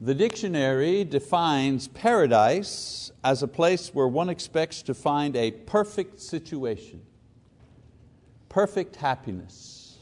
The 0.00 0.14
dictionary 0.14 1.04
defines 1.04 1.88
paradise 1.88 3.10
as 3.24 3.42
a 3.42 3.48
place 3.48 3.94
where 3.94 4.06
one 4.06 4.28
expects 4.28 4.82
to 4.82 4.94
find 4.94 5.34
a 5.34 5.50
perfect 5.50 6.20
situation, 6.20 7.00
perfect 8.50 8.96
happiness. 8.96 9.96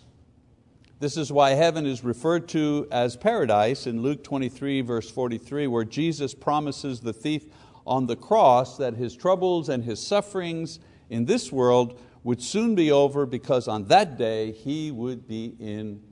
This 0.99 1.17
is 1.17 1.31
why 1.31 1.51
heaven 1.51 1.87
is 1.87 2.03
referred 2.03 2.49
to 2.49 2.89
as 2.91 3.17
paradise 3.17 3.87
in 3.87 4.03
Luke 4.03 4.25
23, 4.25 4.81
verse 4.81 5.09
43, 5.09 5.69
where 5.69 5.85
Jesus 5.85 6.35
promises 6.35 7.01
the 7.01 7.13
thief 7.13 7.45
on 7.87 8.07
the 8.07 8.17
cross 8.17 8.77
that 8.79 8.95
his 8.95 9.15
troubles 9.15 9.69
and 9.69 9.85
his 9.85 10.05
sufferings 10.05 10.81
in 11.09 11.27
this 11.27 11.53
world 11.53 12.01
would 12.25 12.43
soon 12.43 12.75
be 12.75 12.91
over 12.91 13.27
because 13.27 13.69
on 13.69 13.85
that 13.85 14.19
day 14.19 14.51
he 14.51 14.91
would 14.91 15.29
be 15.29 15.55
in 15.61 16.03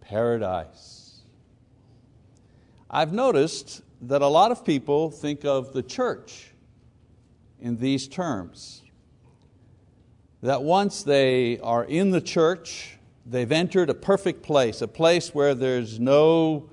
paradise. 0.00 1.07
I've 2.90 3.12
noticed 3.12 3.82
that 4.02 4.22
a 4.22 4.26
lot 4.26 4.50
of 4.50 4.64
people 4.64 5.10
think 5.10 5.44
of 5.44 5.72
the 5.72 5.82
church 5.82 6.52
in 7.60 7.76
these 7.76 8.08
terms. 8.08 8.82
That 10.42 10.62
once 10.62 11.02
they 11.02 11.58
are 11.58 11.84
in 11.84 12.10
the 12.10 12.20
church, 12.20 12.98
they've 13.26 13.50
entered 13.50 13.90
a 13.90 13.94
perfect 13.94 14.42
place, 14.42 14.80
a 14.80 14.88
place 14.88 15.34
where 15.34 15.54
there's 15.54 16.00
no 16.00 16.70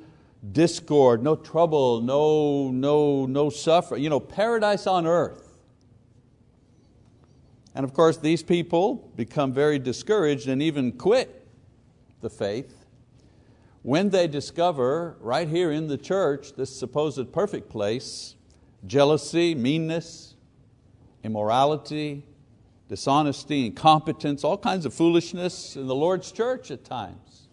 discord, 0.52 1.24
no 1.24 1.36
trouble, 1.36 2.00
no, 2.02 2.70
no, 2.72 3.26
no 3.26 3.50
suffering, 3.50 4.04
you 4.04 4.10
know, 4.10 4.20
paradise 4.20 4.88
on 4.88 5.06
earth. 5.08 5.58
And 7.74 7.84
of 7.84 7.94
course, 7.94 8.18
these 8.18 8.42
people 8.42 9.12
become 9.18 9.52
very 9.52 9.80
discouraged 9.80 10.48
and 10.48 10.62
even 10.62 10.94
quit 10.94 11.46
the 12.22 12.30
faith 12.30 12.85
when 13.86 14.10
they 14.10 14.26
discover 14.26 15.16
right 15.20 15.48
here 15.48 15.72
in 15.72 15.86
the 15.86 15.98
church 15.98 16.54
this 16.54 16.76
supposed 16.76 17.32
perfect 17.32 17.70
place 17.70 18.34
jealousy, 18.88 19.54
meanness, 19.54 20.34
immorality, 21.24 22.26
dishonesty, 22.90 23.68
incompetence, 23.68 24.44
all 24.44 24.58
kinds 24.58 24.88
of 24.88 24.94
foolishness 24.94 25.76
in 25.76 25.86
the 25.86 25.94
Lord's 25.94 26.32
church 26.32 26.72
at 26.72 26.84
times. 26.84 27.48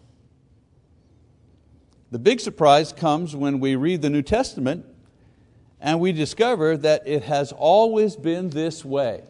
The 2.09 2.17
big 2.17 2.39
surprise 2.39 2.91
comes 2.91 3.35
when 3.35 3.59
we 3.59 3.75
read 3.75 4.01
the 4.01 4.09
New 4.09 4.23
Testament 4.23 4.87
and 5.79 5.99
we 5.99 6.13
discover 6.13 6.75
that 6.77 7.07
it 7.07 7.25
has 7.25 7.51
always 7.51 8.15
been 8.15 8.49
this 8.49 8.83
way. 8.83 9.21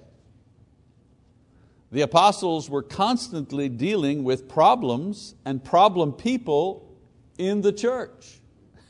The 1.92 2.02
apostles 2.02 2.70
were 2.70 2.82
constantly 2.82 3.68
dealing 3.68 4.24
with 4.24 4.48
problems 4.48 5.36
and 5.44 5.62
problem 5.62 6.14
people 6.14 6.92
in 7.38 7.62
the 7.62 7.72
church. 7.72 8.40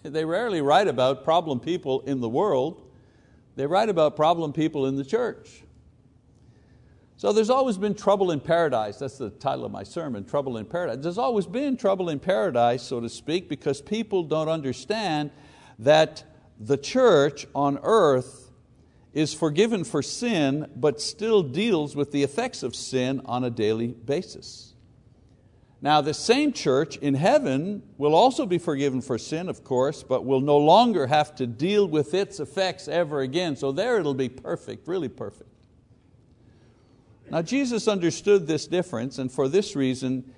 They 0.03 0.25
rarely 0.25 0.61
write 0.61 0.87
about 0.87 1.23
problem 1.23 1.59
people 1.59 2.01
in 2.01 2.19
the 2.19 2.29
world, 2.29 2.81
they 3.55 3.65
write 3.65 3.89
about 3.89 4.15
problem 4.15 4.51
people 4.51 4.87
in 4.87 4.95
the 4.95 5.05
church. 5.05 5.63
So 7.17 7.31
there's 7.31 7.49
always 7.49 7.77
been 7.77 7.93
trouble 7.93 8.31
in 8.31 8.41
paradise. 8.41 8.97
That's 8.97 9.17
the 9.17 9.29
title 9.29 9.63
of 9.63 9.71
my 9.71 9.83
sermon, 9.83 10.25
Trouble 10.25 10.57
in 10.57 10.65
Paradise. 10.65 10.97
There's 11.01 11.17
always 11.17 11.45
been 11.45 11.77
trouble 11.77 12.09
in 12.09 12.19
paradise, 12.19 12.83
so 12.83 12.99
to 12.99 13.07
speak, 13.07 13.47
because 13.47 13.81
people 13.81 14.23
don't 14.23 14.49
understand 14.49 15.31
that 15.79 16.23
the 16.59 16.75
church 16.75 17.45
on 17.55 17.79
earth 17.83 18.51
is 19.13 19.33
forgiven 19.33 19.83
for 19.83 20.01
sin, 20.01 20.69
but 20.75 20.99
still 20.99 21.43
deals 21.43 21.95
with 21.95 22.11
the 22.11 22.23
effects 22.23 22.63
of 22.63 22.75
sin 22.75 23.21
on 23.25 23.43
a 23.43 23.49
daily 23.49 23.87
basis. 23.87 24.72
Now, 25.83 25.99
the 25.99 26.13
same 26.13 26.53
church 26.53 26.95
in 26.95 27.13
heaven 27.13 27.83
will 27.97 28.15
also 28.15 28.45
be 28.45 28.57
forgiven 28.57 29.01
for 29.01 29.17
sin, 29.17 29.49
of 29.49 29.65
course, 29.65 30.01
but 30.01 30.23
will 30.23 30.39
no 30.39 30.57
longer 30.57 31.07
have 31.07 31.35
to 31.35 31.45
deal 31.45 31.85
with 31.85 32.13
its 32.13 32.39
effects 32.39 32.87
ever 32.87 33.19
again. 33.19 33.57
So 33.57 33.73
there 33.73 33.99
it'll 33.99 34.13
be 34.13 34.29
perfect, 34.29 34.87
really 34.87 35.09
perfect. 35.09 35.49
Now, 37.29 37.41
Jesus 37.41 37.89
understood 37.89 38.47
this 38.47 38.65
difference, 38.65 39.17
and 39.17 39.29
for 39.29 39.49
this 39.49 39.75
reason, 39.75 40.33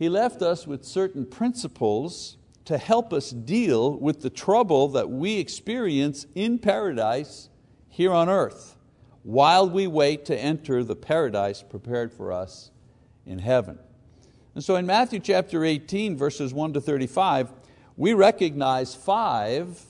He 0.00 0.08
left 0.08 0.42
us 0.42 0.66
with 0.66 0.84
certain 0.84 1.24
principles 1.24 2.36
to 2.64 2.76
help 2.76 3.12
us 3.12 3.30
deal 3.30 3.96
with 3.96 4.22
the 4.22 4.30
trouble 4.30 4.88
that 4.88 5.08
we 5.08 5.38
experience 5.38 6.26
in 6.34 6.58
paradise 6.58 7.50
here 7.88 8.12
on 8.12 8.28
earth 8.28 8.76
while 9.22 9.70
we 9.70 9.86
wait 9.86 10.24
to 10.24 10.36
enter 10.36 10.82
the 10.82 10.96
paradise 10.96 11.62
prepared 11.62 12.12
for 12.12 12.32
us 12.32 12.72
in 13.24 13.38
heaven. 13.38 13.78
And 14.58 14.64
so 14.64 14.74
in 14.74 14.86
Matthew 14.86 15.20
chapter 15.20 15.64
18, 15.64 16.16
verses 16.16 16.52
1 16.52 16.72
to 16.72 16.80
35, 16.80 17.52
we 17.96 18.12
recognize 18.12 18.92
five 18.92 19.80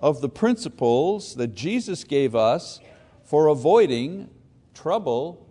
of 0.00 0.20
the 0.20 0.28
principles 0.28 1.36
that 1.36 1.54
Jesus 1.54 2.02
gave 2.02 2.34
us 2.34 2.80
for 3.22 3.46
avoiding 3.46 4.28
trouble 4.74 5.46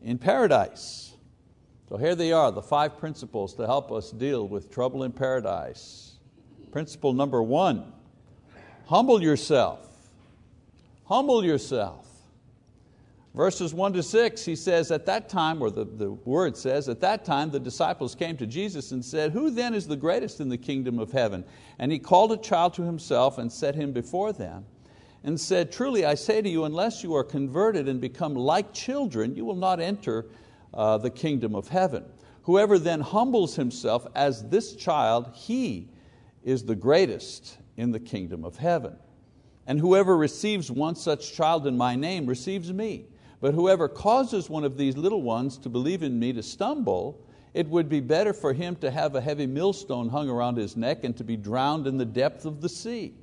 in 0.00 0.16
paradise. 0.16 1.16
So 1.88 1.96
here 1.96 2.14
they 2.14 2.30
are, 2.30 2.52
the 2.52 2.62
five 2.62 2.98
principles 2.98 3.52
to 3.54 3.66
help 3.66 3.90
us 3.90 4.12
deal 4.12 4.46
with 4.46 4.70
trouble 4.70 5.02
in 5.02 5.10
paradise. 5.10 6.18
Principle 6.70 7.12
number 7.12 7.42
one, 7.42 7.92
humble 8.86 9.20
yourself. 9.20 9.88
Humble 11.06 11.44
yourself. 11.44 12.07
Verses 13.34 13.74
1 13.74 13.92
to 13.92 14.02
6, 14.02 14.44
he 14.44 14.56
says, 14.56 14.90
At 14.90 15.06
that 15.06 15.28
time, 15.28 15.62
or 15.62 15.70
the, 15.70 15.84
the 15.84 16.10
word 16.10 16.56
says, 16.56 16.88
At 16.88 17.00
that 17.00 17.24
time 17.24 17.50
the 17.50 17.60
disciples 17.60 18.14
came 18.14 18.36
to 18.38 18.46
Jesus 18.46 18.90
and 18.92 19.04
said, 19.04 19.32
Who 19.32 19.50
then 19.50 19.74
is 19.74 19.86
the 19.86 19.96
greatest 19.96 20.40
in 20.40 20.48
the 20.48 20.58
kingdom 20.58 20.98
of 20.98 21.12
heaven? 21.12 21.44
And 21.78 21.92
he 21.92 21.98
called 21.98 22.32
a 22.32 22.36
child 22.36 22.74
to 22.74 22.82
himself 22.82 23.38
and 23.38 23.52
set 23.52 23.74
him 23.74 23.92
before 23.92 24.32
them 24.32 24.64
and 25.24 25.38
said, 25.38 25.70
Truly 25.70 26.04
I 26.04 26.14
say 26.14 26.42
to 26.42 26.48
you, 26.48 26.64
unless 26.64 27.04
you 27.04 27.14
are 27.14 27.24
converted 27.24 27.88
and 27.88 28.00
become 28.00 28.34
like 28.34 28.72
children, 28.72 29.34
you 29.36 29.44
will 29.44 29.56
not 29.56 29.78
enter 29.78 30.26
uh, 30.74 30.98
the 30.98 31.10
kingdom 31.10 31.54
of 31.54 31.68
heaven. 31.68 32.04
Whoever 32.42 32.78
then 32.78 33.00
humbles 33.00 33.56
himself 33.56 34.06
as 34.14 34.48
this 34.48 34.74
child, 34.74 35.30
he 35.34 35.90
is 36.42 36.64
the 36.64 36.74
greatest 36.74 37.58
in 37.76 37.92
the 37.92 38.00
kingdom 38.00 38.44
of 38.44 38.56
heaven. 38.56 38.96
And 39.66 39.78
whoever 39.78 40.16
receives 40.16 40.70
one 40.70 40.96
such 40.96 41.34
child 41.34 41.66
in 41.66 41.76
my 41.76 41.94
name 41.94 42.26
receives 42.26 42.72
me. 42.72 43.04
But 43.40 43.54
whoever 43.54 43.88
causes 43.88 44.50
one 44.50 44.64
of 44.64 44.76
these 44.76 44.96
little 44.96 45.22
ones 45.22 45.58
to 45.58 45.68
believe 45.68 46.02
in 46.02 46.18
me 46.18 46.32
to 46.32 46.42
stumble, 46.42 47.20
it 47.54 47.68
would 47.68 47.88
be 47.88 48.00
better 48.00 48.32
for 48.32 48.52
him 48.52 48.76
to 48.76 48.90
have 48.90 49.14
a 49.14 49.20
heavy 49.20 49.46
millstone 49.46 50.08
hung 50.08 50.28
around 50.28 50.56
his 50.56 50.76
neck 50.76 51.04
and 51.04 51.16
to 51.16 51.24
be 51.24 51.36
drowned 51.36 51.86
in 51.86 51.98
the 51.98 52.04
depth 52.04 52.44
of 52.44 52.60
the 52.60 52.68
sea. 52.68 53.14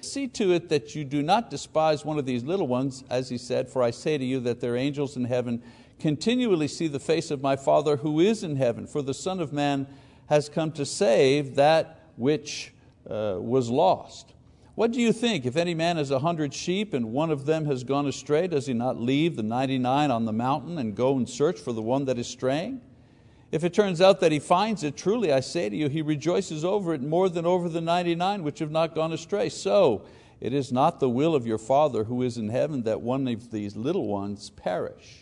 See 0.00 0.26
to 0.28 0.52
it 0.52 0.68
that 0.68 0.96
you 0.96 1.04
do 1.04 1.22
not 1.22 1.48
despise 1.48 2.04
one 2.04 2.18
of 2.18 2.26
these 2.26 2.42
little 2.42 2.66
ones, 2.66 3.04
as 3.08 3.28
he 3.28 3.38
said, 3.38 3.68
for 3.68 3.82
I 3.82 3.92
say 3.92 4.18
to 4.18 4.24
you 4.24 4.40
that 4.40 4.60
their 4.60 4.76
angels 4.76 5.16
in 5.16 5.24
heaven 5.24 5.62
continually 6.00 6.66
see 6.66 6.88
the 6.88 6.98
face 6.98 7.30
of 7.30 7.40
my 7.40 7.54
Father 7.54 7.96
who 7.96 8.18
is 8.18 8.42
in 8.42 8.56
heaven. 8.56 8.88
For 8.88 9.00
the 9.00 9.14
Son 9.14 9.38
of 9.38 9.52
Man 9.52 9.86
has 10.26 10.48
come 10.48 10.72
to 10.72 10.84
save 10.84 11.54
that 11.54 12.00
which 12.16 12.72
uh, 13.08 13.36
was 13.38 13.70
lost. 13.70 14.32
What 14.74 14.92
do 14.92 15.00
you 15.00 15.12
think? 15.12 15.44
If 15.44 15.56
any 15.56 15.74
man 15.74 15.98
has 15.98 16.10
a 16.10 16.20
hundred 16.20 16.54
sheep 16.54 16.94
and 16.94 17.12
one 17.12 17.30
of 17.30 17.44
them 17.44 17.66
has 17.66 17.84
gone 17.84 18.06
astray, 18.06 18.46
does 18.46 18.66
he 18.66 18.72
not 18.72 18.98
leave 18.98 19.36
the 19.36 19.42
99 19.42 20.10
on 20.10 20.24
the 20.24 20.32
mountain 20.32 20.78
and 20.78 20.94
go 20.94 21.16
and 21.16 21.28
search 21.28 21.58
for 21.58 21.74
the 21.74 21.82
one 21.82 22.06
that 22.06 22.18
is 22.18 22.26
straying? 22.26 22.80
If 23.50 23.64
it 23.64 23.74
turns 23.74 24.00
out 24.00 24.20
that 24.20 24.32
he 24.32 24.38
finds 24.38 24.82
it, 24.82 24.96
truly 24.96 25.30
I 25.30 25.40
say 25.40 25.68
to 25.68 25.76
you, 25.76 25.90
he 25.90 26.00
rejoices 26.00 26.64
over 26.64 26.94
it 26.94 27.02
more 27.02 27.28
than 27.28 27.44
over 27.44 27.68
the 27.68 27.82
99 27.82 28.42
which 28.42 28.60
have 28.60 28.70
not 28.70 28.94
gone 28.94 29.12
astray. 29.12 29.50
So 29.50 30.06
it 30.40 30.54
is 30.54 30.72
not 30.72 31.00
the 31.00 31.08
will 31.08 31.34
of 31.34 31.46
your 31.46 31.58
Father 31.58 32.04
who 32.04 32.22
is 32.22 32.38
in 32.38 32.48
heaven 32.48 32.82
that 32.84 33.02
one 33.02 33.28
of 33.28 33.50
these 33.50 33.76
little 33.76 34.06
ones 34.06 34.48
perish. 34.48 35.18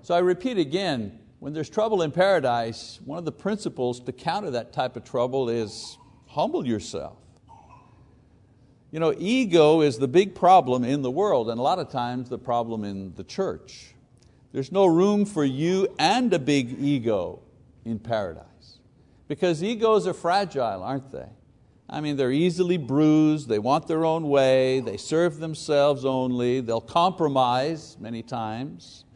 So 0.00 0.14
I 0.14 0.20
repeat 0.20 0.56
again, 0.56 1.18
when 1.40 1.52
there's 1.52 1.68
trouble 1.68 2.00
in 2.00 2.10
paradise, 2.10 3.00
one 3.04 3.18
of 3.18 3.26
the 3.26 3.32
principles 3.32 4.00
to 4.00 4.12
counter 4.12 4.50
that 4.52 4.72
type 4.72 4.96
of 4.96 5.04
trouble 5.04 5.50
is 5.50 5.98
humble 6.26 6.66
yourself. 6.66 7.18
You 8.94 9.00
know, 9.00 9.12
ego 9.18 9.80
is 9.80 9.98
the 9.98 10.06
big 10.06 10.36
problem 10.36 10.84
in 10.84 11.02
the 11.02 11.10
world, 11.10 11.50
and 11.50 11.58
a 11.58 11.62
lot 11.64 11.80
of 11.80 11.90
times 11.90 12.28
the 12.28 12.38
problem 12.38 12.84
in 12.84 13.12
the 13.16 13.24
church. 13.24 13.92
There's 14.52 14.70
no 14.70 14.86
room 14.86 15.24
for 15.24 15.44
you 15.44 15.88
and 15.98 16.32
a 16.32 16.38
big 16.38 16.80
ego 16.80 17.40
in 17.84 17.98
paradise. 17.98 18.78
Because 19.26 19.64
egos 19.64 20.06
are 20.06 20.14
fragile, 20.14 20.84
aren't 20.84 21.10
they? 21.10 21.26
I 21.90 22.00
mean, 22.00 22.16
they're 22.16 22.30
easily 22.30 22.76
bruised, 22.76 23.48
they 23.48 23.58
want 23.58 23.88
their 23.88 24.04
own 24.04 24.28
way, 24.28 24.78
they 24.78 24.96
serve 24.96 25.40
themselves 25.40 26.04
only, 26.04 26.60
they'll 26.60 26.80
compromise 26.80 27.96
many 27.98 28.22
times. 28.22 29.06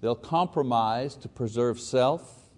They'll 0.00 0.16
compromise 0.16 1.14
to 1.18 1.28
preserve 1.28 1.78
self. 1.78 2.50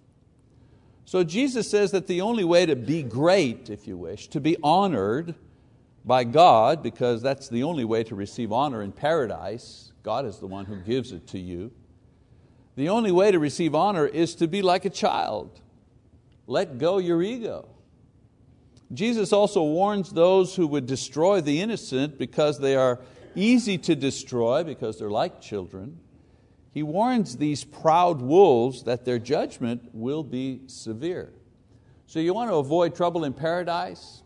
So 1.05 1.23
Jesus 1.23 1.69
says 1.69 1.91
that 1.91 2.07
the 2.07 2.21
only 2.21 2.43
way 2.43 2.65
to 2.65 2.75
be 2.75 3.03
great, 3.03 3.69
if 3.69 3.87
you 3.87 3.97
wish, 3.97 4.29
to 4.29 4.41
be 4.41 4.57
honored, 4.63 5.35
by 6.05 6.23
God, 6.23 6.83
because 6.83 7.21
that's 7.21 7.49
the 7.49 7.63
only 7.63 7.83
way 7.83 8.03
to 8.03 8.15
receive 8.15 8.51
honor 8.51 8.81
in 8.83 8.91
paradise. 8.91 9.91
God 10.03 10.25
is 10.25 10.37
the 10.37 10.47
one 10.47 10.65
who 10.65 10.75
gives 10.77 11.11
it 11.11 11.27
to 11.27 11.39
you. 11.39 11.71
The 12.75 12.89
only 12.89 13.11
way 13.11 13.31
to 13.31 13.39
receive 13.39 13.73
honor 13.73 14.05
is 14.05 14.35
to 14.35 14.47
be 14.47 14.61
like 14.61 14.85
a 14.85 14.89
child. 14.89 15.61
Let 16.45 16.77
go 16.77 16.99
your 16.99 17.23
ego. 17.23 17.67
Jesus 18.93 19.33
also 19.33 19.63
warns 19.63 20.11
those 20.11 20.55
who 20.55 20.67
would 20.67 20.85
destroy 20.85 21.41
the 21.41 21.59
innocent 21.59 22.19
because 22.19 22.59
they 22.59 22.75
are 22.75 22.99
easy 23.33 23.77
to 23.79 23.95
destroy 23.95 24.63
because 24.63 24.99
they're 24.99 25.09
like 25.09 25.41
children. 25.41 25.99
He 26.71 26.83
warns 26.83 27.37
these 27.37 27.63
proud 27.63 28.21
wolves 28.21 28.83
that 28.83 29.05
their 29.05 29.17
judgment 29.17 29.89
will 29.93 30.23
be 30.23 30.61
severe. 30.67 31.33
So 32.05 32.19
you 32.19 32.33
want 32.33 32.51
to 32.51 32.57
avoid 32.57 32.95
trouble 32.95 33.23
in 33.23 33.33
paradise? 33.33 34.21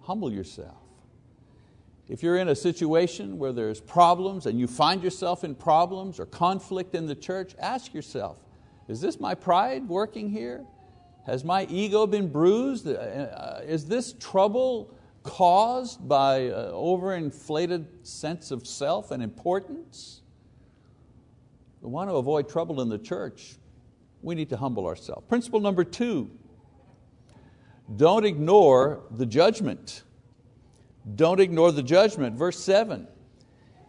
Humble 0.00 0.32
yourself. 0.32 0.83
If 2.08 2.22
you're 2.22 2.36
in 2.36 2.48
a 2.48 2.54
situation 2.54 3.38
where 3.38 3.52
there's 3.52 3.80
problems 3.80 4.46
and 4.46 4.60
you 4.60 4.66
find 4.66 5.02
yourself 5.02 5.42
in 5.42 5.54
problems 5.54 6.20
or 6.20 6.26
conflict 6.26 6.94
in 6.94 7.06
the 7.06 7.14
church, 7.14 7.54
ask 7.58 7.94
yourself, 7.94 8.38
is 8.88 9.00
this 9.00 9.18
my 9.18 9.34
pride 9.34 9.88
working 9.88 10.28
here? 10.28 10.64
Has 11.26 11.44
my 11.44 11.66
ego 11.70 12.06
been 12.06 12.28
bruised? 12.28 12.86
Uh, 12.86 13.60
is 13.64 13.86
this 13.86 14.12
trouble 14.12 14.94
caused 15.22 16.06
by 16.06 16.36
an 16.36 16.72
overinflated 16.72 17.86
sense 18.02 18.50
of 18.50 18.66
self 18.66 19.10
and 19.10 19.22
importance? 19.22 20.20
We 21.80 21.90
want 21.90 22.10
to 22.10 22.16
avoid 22.16 22.50
trouble 22.50 22.82
in 22.82 22.90
the 22.90 22.98
church. 22.98 23.56
We 24.20 24.34
need 24.34 24.50
to 24.50 24.58
humble 24.58 24.86
ourselves. 24.86 25.26
Principle 25.28 25.60
number 25.60 25.84
two, 25.84 26.30
don't 27.96 28.24
ignore 28.24 29.02
the 29.10 29.26
judgment. 29.26 30.03
Don't 31.14 31.40
ignore 31.40 31.72
the 31.72 31.82
judgment. 31.82 32.36
Verse 32.36 32.58
seven, 32.58 33.06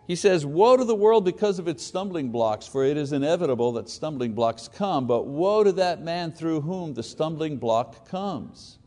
he 0.07 0.15
says, 0.15 0.45
woe 0.45 0.77
to 0.77 0.83
the 0.83 0.93
world 0.93 1.25
because 1.25 1.59
of 1.59 1.67
its 1.67 1.83
stumbling 1.83 2.29
blocks, 2.29 2.67
for 2.67 2.83
it 2.83 2.97
is 2.97 3.13
inevitable 3.13 3.71
that 3.73 3.89
stumbling 3.89 4.33
blocks 4.33 4.67
come, 4.67 5.07
but 5.07 5.25
woe 5.25 5.63
to 5.63 5.71
that 5.71 6.03
man 6.03 6.31
through 6.31 6.61
whom 6.61 6.93
the 6.93 7.01
stumbling 7.01 7.57
block 7.57 8.07
comes. 8.07 8.77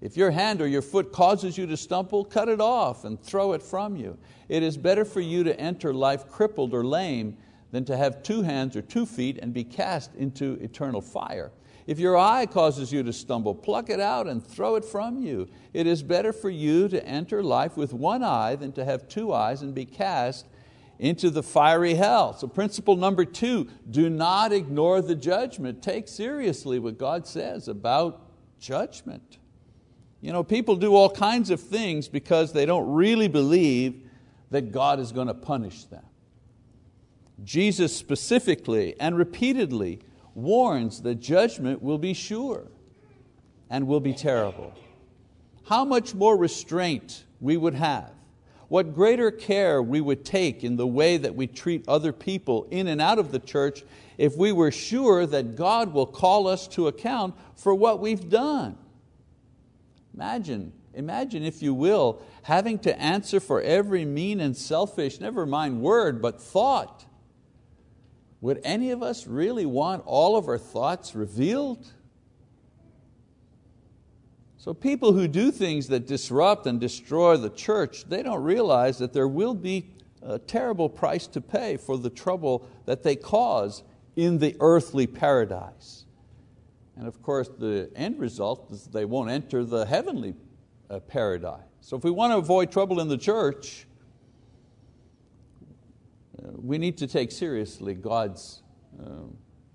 If 0.00 0.16
your 0.16 0.30
hand 0.30 0.60
or 0.60 0.68
your 0.68 0.82
foot 0.82 1.10
causes 1.10 1.56
you 1.56 1.66
to 1.66 1.76
stumble, 1.76 2.24
cut 2.24 2.48
it 2.48 2.60
off 2.60 3.04
and 3.04 3.20
throw 3.20 3.54
it 3.54 3.62
from 3.62 3.96
you. 3.96 4.18
It 4.48 4.62
is 4.62 4.76
better 4.76 5.04
for 5.04 5.20
you 5.20 5.42
to 5.44 5.58
enter 5.58 5.94
life 5.94 6.28
crippled 6.28 6.74
or 6.74 6.84
lame 6.84 7.38
than 7.72 7.84
to 7.86 7.96
have 7.96 8.22
two 8.22 8.42
hands 8.42 8.76
or 8.76 8.82
two 8.82 9.06
feet 9.06 9.38
and 9.38 9.52
be 9.52 9.64
cast 9.64 10.14
into 10.14 10.52
eternal 10.60 11.00
fire. 11.00 11.50
If 11.86 12.00
your 12.00 12.16
eye 12.16 12.46
causes 12.46 12.92
you 12.92 13.02
to 13.04 13.12
stumble, 13.12 13.54
pluck 13.54 13.90
it 13.90 14.00
out 14.00 14.26
and 14.26 14.44
throw 14.44 14.74
it 14.74 14.84
from 14.84 15.22
you. 15.22 15.48
It 15.72 15.86
is 15.86 16.02
better 16.02 16.32
for 16.32 16.50
you 16.50 16.88
to 16.88 17.04
enter 17.06 17.42
life 17.42 17.76
with 17.76 17.92
one 17.92 18.24
eye 18.24 18.56
than 18.56 18.72
to 18.72 18.84
have 18.84 19.08
two 19.08 19.32
eyes 19.32 19.62
and 19.62 19.72
be 19.74 19.84
cast 19.84 20.46
into 20.98 21.30
the 21.30 21.42
fiery 21.42 21.94
hell. 21.94 22.32
So 22.32 22.48
principle 22.48 22.96
number 22.96 23.24
two, 23.24 23.68
do 23.88 24.10
not 24.10 24.52
ignore 24.52 25.00
the 25.00 25.14
judgment. 25.14 25.82
Take 25.82 26.08
seriously 26.08 26.78
what 26.78 26.98
God 26.98 27.26
says 27.26 27.68
about 27.68 28.20
judgment. 28.58 29.38
You 30.20 30.32
know, 30.32 30.42
people 30.42 30.74
do 30.74 30.94
all 30.94 31.10
kinds 31.10 31.50
of 31.50 31.60
things 31.60 32.08
because 32.08 32.52
they 32.52 32.66
don't 32.66 32.92
really 32.94 33.28
believe 33.28 34.02
that 34.50 34.72
God 34.72 34.98
is 34.98 35.12
going 35.12 35.28
to 35.28 35.34
punish 35.34 35.84
them. 35.84 36.04
Jesus 37.44 37.94
specifically 37.94 38.98
and 38.98 39.16
repeatedly 39.16 40.00
warns 40.36 41.02
that 41.02 41.16
judgment 41.16 41.82
will 41.82 41.98
be 41.98 42.12
sure 42.12 42.68
and 43.70 43.86
will 43.86 44.00
be 44.00 44.12
terrible. 44.12 44.72
How 45.64 45.84
much 45.84 46.14
more 46.14 46.36
restraint 46.36 47.24
we 47.40 47.56
would 47.56 47.74
have, 47.74 48.12
what 48.68 48.94
greater 48.94 49.30
care 49.30 49.82
we 49.82 50.00
would 50.00 50.24
take 50.24 50.62
in 50.62 50.76
the 50.76 50.86
way 50.86 51.16
that 51.16 51.34
we 51.34 51.46
treat 51.46 51.88
other 51.88 52.12
people 52.12 52.68
in 52.70 52.86
and 52.86 53.00
out 53.00 53.18
of 53.18 53.32
the 53.32 53.38
church 53.38 53.82
if 54.18 54.36
we 54.36 54.52
were 54.52 54.70
sure 54.70 55.26
that 55.26 55.56
God 55.56 55.92
will 55.92 56.06
call 56.06 56.46
us 56.46 56.68
to 56.68 56.86
account 56.86 57.34
for 57.54 57.74
what 57.74 58.00
we've 58.00 58.28
done. 58.28 58.76
Imagine, 60.14 60.72
imagine 60.94 61.42
if 61.42 61.62
you 61.62 61.74
will, 61.74 62.22
having 62.42 62.78
to 62.80 63.00
answer 63.00 63.40
for 63.40 63.60
every 63.60 64.04
mean 64.04 64.40
and 64.40 64.56
selfish, 64.56 65.20
never 65.20 65.46
mind 65.46 65.80
word, 65.80 66.22
but 66.22 66.40
thought 66.40 67.06
would 68.40 68.60
any 68.64 68.90
of 68.90 69.02
us 69.02 69.26
really 69.26 69.66
want 69.66 70.02
all 70.06 70.36
of 70.36 70.48
our 70.48 70.58
thoughts 70.58 71.14
revealed? 71.14 71.86
So 74.56 74.74
people 74.74 75.12
who 75.12 75.28
do 75.28 75.50
things 75.50 75.88
that 75.88 76.06
disrupt 76.06 76.66
and 76.66 76.80
destroy 76.80 77.36
the 77.36 77.50
church, 77.50 78.04
they 78.08 78.22
don't 78.22 78.42
realize 78.42 78.98
that 78.98 79.12
there 79.12 79.28
will 79.28 79.54
be 79.54 79.90
a 80.22 80.38
terrible 80.38 80.88
price 80.88 81.26
to 81.28 81.40
pay 81.40 81.76
for 81.76 81.96
the 81.96 82.10
trouble 82.10 82.66
that 82.84 83.02
they 83.02 83.14
cause 83.14 83.84
in 84.16 84.38
the 84.38 84.56
earthly 84.60 85.06
paradise. 85.06 86.04
And 86.96 87.06
of 87.06 87.22
course, 87.22 87.48
the 87.48 87.90
end 87.94 88.18
result 88.18 88.66
is 88.72 88.86
they 88.86 89.04
won't 89.04 89.30
enter 89.30 89.64
the 89.64 89.86
heavenly 89.86 90.34
uh, 90.90 91.00
paradise. 91.00 91.60
So 91.80 91.96
if 91.96 92.02
we 92.02 92.10
want 92.10 92.32
to 92.32 92.38
avoid 92.38 92.72
trouble 92.72 93.00
in 93.00 93.08
the 93.08 93.18
church, 93.18 93.85
we 96.56 96.78
need 96.78 96.98
to 96.98 97.06
take 97.06 97.32
seriously 97.32 97.94
God's, 97.94 98.62
uh, 99.00 99.26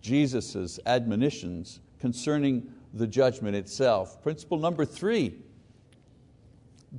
Jesus' 0.01 0.79
admonitions 0.85 1.79
concerning 1.99 2.71
the 2.93 3.07
judgment 3.07 3.55
itself. 3.55 4.21
Principle 4.21 4.57
number 4.57 4.85
three, 4.85 5.35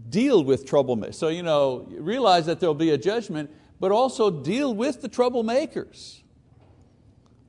deal 0.08 0.42
with 0.42 0.66
troublemakers. 0.66 1.14
So 1.14 1.28
you 1.28 1.42
know, 1.42 1.86
realize 1.90 2.46
that 2.46 2.60
there'll 2.60 2.74
be 2.74 2.90
a 2.90 2.98
judgment, 2.98 3.50
but 3.80 3.92
also 3.92 4.30
deal 4.30 4.74
with 4.74 5.02
the 5.02 5.08
troublemakers. 5.08 6.22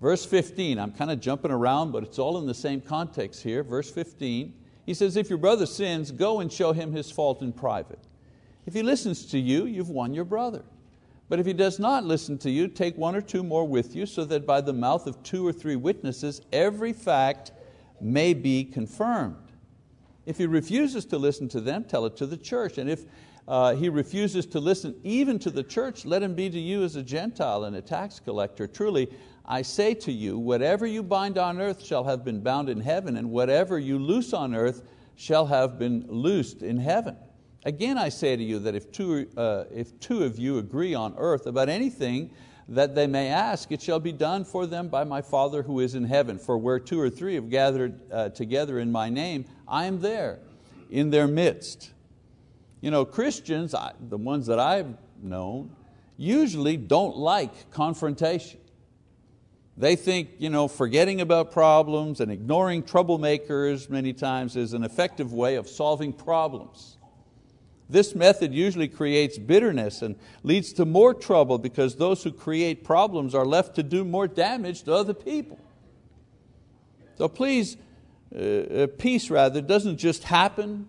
Verse 0.01 0.25
15, 0.25 0.79
I'm 0.79 0.91
kind 0.91 1.11
of 1.11 1.21
jumping 1.21 1.51
around, 1.51 1.93
but 1.93 2.03
it's 2.03 2.19
all 2.19 2.37
in 2.37 2.45
the 2.45 2.53
same 2.53 2.81
context 2.81 3.41
here. 3.41 3.63
Verse 3.63 3.89
15, 3.89 4.53
he 4.85 4.93
says, 4.93 5.15
if 5.15 5.29
your 5.29 5.37
brother 5.37 5.65
sins, 5.65 6.11
go 6.11 6.41
and 6.41 6.51
show 6.51 6.73
him 6.73 6.91
his 6.91 7.09
fault 7.09 7.41
in 7.41 7.53
private. 7.53 7.99
If 8.65 8.73
he 8.73 8.83
listens 8.83 9.25
to 9.27 9.39
you, 9.39 9.65
you've 9.65 9.89
won 9.89 10.13
your 10.13 10.25
brother. 10.25 10.63
But 11.33 11.39
if 11.39 11.47
he 11.47 11.53
does 11.53 11.79
not 11.79 12.05
listen 12.05 12.37
to 12.37 12.51
you, 12.51 12.67
take 12.67 12.95
one 12.95 13.15
or 13.15 13.21
two 13.21 13.41
more 13.41 13.67
with 13.67 13.95
you, 13.95 14.05
so 14.05 14.23
that 14.25 14.45
by 14.45 14.61
the 14.61 14.71
mouth 14.71 15.07
of 15.07 15.23
two 15.23 15.47
or 15.47 15.51
three 15.51 15.75
witnesses 15.75 16.41
every 16.53 16.93
fact 16.93 17.53
may 17.99 18.35
be 18.35 18.63
confirmed. 18.63 19.51
If 20.27 20.37
he 20.37 20.45
refuses 20.45 21.05
to 21.05 21.17
listen 21.17 21.49
to 21.49 21.59
them, 21.59 21.85
tell 21.85 22.05
it 22.05 22.15
to 22.17 22.27
the 22.27 22.37
church. 22.37 22.77
And 22.77 22.87
if 22.87 23.05
uh, 23.47 23.73
he 23.73 23.89
refuses 23.89 24.45
to 24.45 24.59
listen 24.59 24.93
even 25.03 25.39
to 25.39 25.49
the 25.49 25.63
church, 25.63 26.05
let 26.05 26.21
him 26.21 26.35
be 26.35 26.51
to 26.51 26.59
you 26.59 26.83
as 26.83 26.97
a 26.97 27.01
Gentile 27.01 27.63
and 27.63 27.77
a 27.77 27.81
tax 27.81 28.19
collector. 28.19 28.67
Truly, 28.67 29.11
I 29.43 29.63
say 29.63 29.95
to 29.95 30.11
you, 30.11 30.37
whatever 30.37 30.85
you 30.85 31.01
bind 31.01 31.39
on 31.39 31.59
earth 31.59 31.83
shall 31.83 32.03
have 32.03 32.23
been 32.23 32.41
bound 32.41 32.69
in 32.69 32.79
heaven, 32.79 33.17
and 33.17 33.31
whatever 33.31 33.79
you 33.79 33.97
loose 33.97 34.33
on 34.33 34.53
earth 34.53 34.83
shall 35.15 35.47
have 35.47 35.79
been 35.79 36.05
loosed 36.07 36.61
in 36.61 36.77
heaven. 36.77 37.17
Again, 37.65 37.97
I 37.97 38.09
say 38.09 38.35
to 38.35 38.43
you 38.43 38.59
that 38.59 38.75
if 38.75 38.91
two, 38.91 39.27
uh, 39.37 39.65
if 39.73 39.97
two 39.99 40.23
of 40.23 40.37
you 40.37 40.57
agree 40.57 40.93
on 40.93 41.15
earth 41.17 41.45
about 41.45 41.69
anything 41.69 42.31
that 42.67 42.95
they 42.95 43.07
may 43.07 43.29
ask, 43.29 43.71
it 43.71 43.81
shall 43.81 43.99
be 43.99 44.11
done 44.11 44.43
for 44.43 44.65
them 44.65 44.89
by 44.89 45.03
my 45.03 45.21
Father 45.21 45.63
who 45.63 45.79
is 45.79 45.95
in 45.95 46.03
heaven. 46.03 46.37
For 46.37 46.57
where 46.57 46.79
two 46.79 46.99
or 46.99 47.09
three 47.09 47.35
have 47.35 47.49
gathered 47.49 47.99
uh, 48.11 48.29
together 48.29 48.79
in 48.79 48.91
my 48.91 49.09
name, 49.09 49.45
I 49.67 49.85
am 49.85 50.01
there 50.01 50.39
in 50.89 51.09
their 51.09 51.27
midst. 51.27 51.91
You 52.81 52.91
know, 52.91 53.05
Christians, 53.05 53.73
I, 53.73 53.93
the 54.09 54.17
ones 54.17 54.47
that 54.47 54.59
I've 54.59 54.97
known, 55.21 55.73
usually 56.17 56.75
don't 56.75 57.15
like 57.15 57.71
confrontation. 57.71 58.59
They 59.77 59.95
think 59.95 60.29
you 60.37 60.49
know, 60.49 60.67
forgetting 60.67 61.21
about 61.21 61.51
problems 61.51 62.19
and 62.19 62.31
ignoring 62.31 62.83
troublemakers 62.83 63.89
many 63.89 64.13
times 64.13 64.55
is 64.55 64.73
an 64.73 64.83
effective 64.83 65.33
way 65.33 65.55
of 65.55 65.67
solving 65.67 66.13
problems. 66.13 66.97
This 67.89 68.15
method 68.15 68.53
usually 68.53 68.87
creates 68.87 69.37
bitterness 69.37 70.01
and 70.01 70.15
leads 70.41 70.73
to 70.73 70.85
more 70.85 71.13
trouble 71.13 71.57
because 71.57 71.95
those 71.95 72.23
who 72.23 72.31
create 72.31 72.83
problems 72.83 73.35
are 73.35 73.45
left 73.45 73.75
to 73.75 73.83
do 73.83 74.05
more 74.05 74.27
damage 74.27 74.83
to 74.83 74.93
other 74.93 75.13
people. 75.13 75.59
So 77.17 77.27
please, 77.27 77.77
uh, 78.35 78.39
uh, 78.39 78.87
peace 78.97 79.29
rather 79.29 79.61
doesn't 79.61 79.97
just 79.97 80.23
happen. 80.23 80.87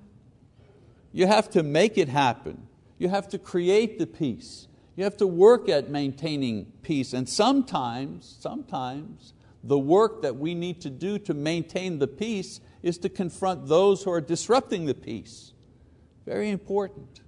You 1.13 1.27
have 1.27 1.51
to 1.51 1.63
make 1.63 1.99
it 1.99 2.09
happen. 2.09 2.67
You 2.99 3.09
have 3.09 3.29
to 3.31 3.39
create 3.39 3.99
the 3.99 4.07
peace. 4.07 4.69
You 4.97 5.05
have 5.05 5.17
to 5.19 5.27
work 5.27 5.69
at 5.69 5.91
maintaining 5.91 6.67
peace. 6.83 7.13
And 7.13 7.29
sometimes, 7.29 8.37
sometimes, 8.41 9.35
the 9.63 9.79
work 9.79 10.23
that 10.23 10.37
we 10.37 10.55
need 10.55 10.81
to 10.83 10.91
do 10.91 11.19
to 11.21 11.35
maintain 11.35 11.99
the 11.99 12.07
peace 12.07 12.61
is 12.83 12.99
to 12.99 13.09
confront 13.09 13.67
those 13.67 14.05
who 14.05 14.13
are 14.13 14.21
disrupting 14.21 14.87
the 14.87 14.95
peace. 14.95 15.54
Very 16.27 16.51
important. 16.51 17.21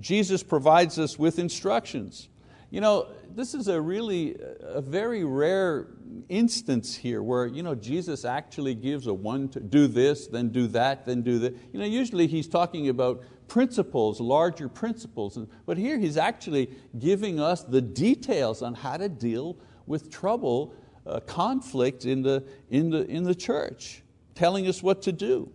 Jesus 0.00 0.42
provides 0.42 0.98
us 0.98 1.18
with 1.18 1.38
instructions. 1.38 2.28
You 2.70 2.80
know, 2.80 3.08
this 3.34 3.54
is 3.54 3.68
a 3.68 3.80
really, 3.80 4.36
a 4.62 4.80
very 4.80 5.24
rare 5.24 5.88
instance 6.28 6.94
here 6.94 7.22
where 7.22 7.46
you 7.46 7.62
know, 7.62 7.74
Jesus 7.74 8.24
actually 8.24 8.74
gives 8.74 9.06
a 9.06 9.14
one 9.14 9.48
to 9.50 9.60
do 9.60 9.86
this, 9.86 10.26
then 10.26 10.48
do 10.48 10.66
that, 10.68 11.04
then 11.04 11.22
do 11.22 11.38
that. 11.40 11.54
You 11.72 11.78
know, 11.78 11.84
usually 11.84 12.26
he's 12.26 12.48
talking 12.48 12.88
about 12.88 13.22
principles, 13.46 14.20
larger 14.20 14.68
principles, 14.68 15.38
but 15.66 15.76
here 15.76 15.98
he's 15.98 16.16
actually 16.16 16.70
giving 16.98 17.38
us 17.38 17.62
the 17.62 17.82
details 17.82 18.62
on 18.62 18.74
how 18.74 18.96
to 18.96 19.08
deal 19.08 19.58
with 19.86 20.10
trouble, 20.10 20.74
uh, 21.06 21.20
conflict 21.20 22.06
in 22.06 22.22
the, 22.22 22.42
in, 22.70 22.88
the, 22.88 23.06
in 23.06 23.24
the 23.24 23.34
church, 23.34 24.02
telling 24.34 24.66
us 24.66 24.82
what 24.82 25.02
to 25.02 25.12
do. 25.12 25.52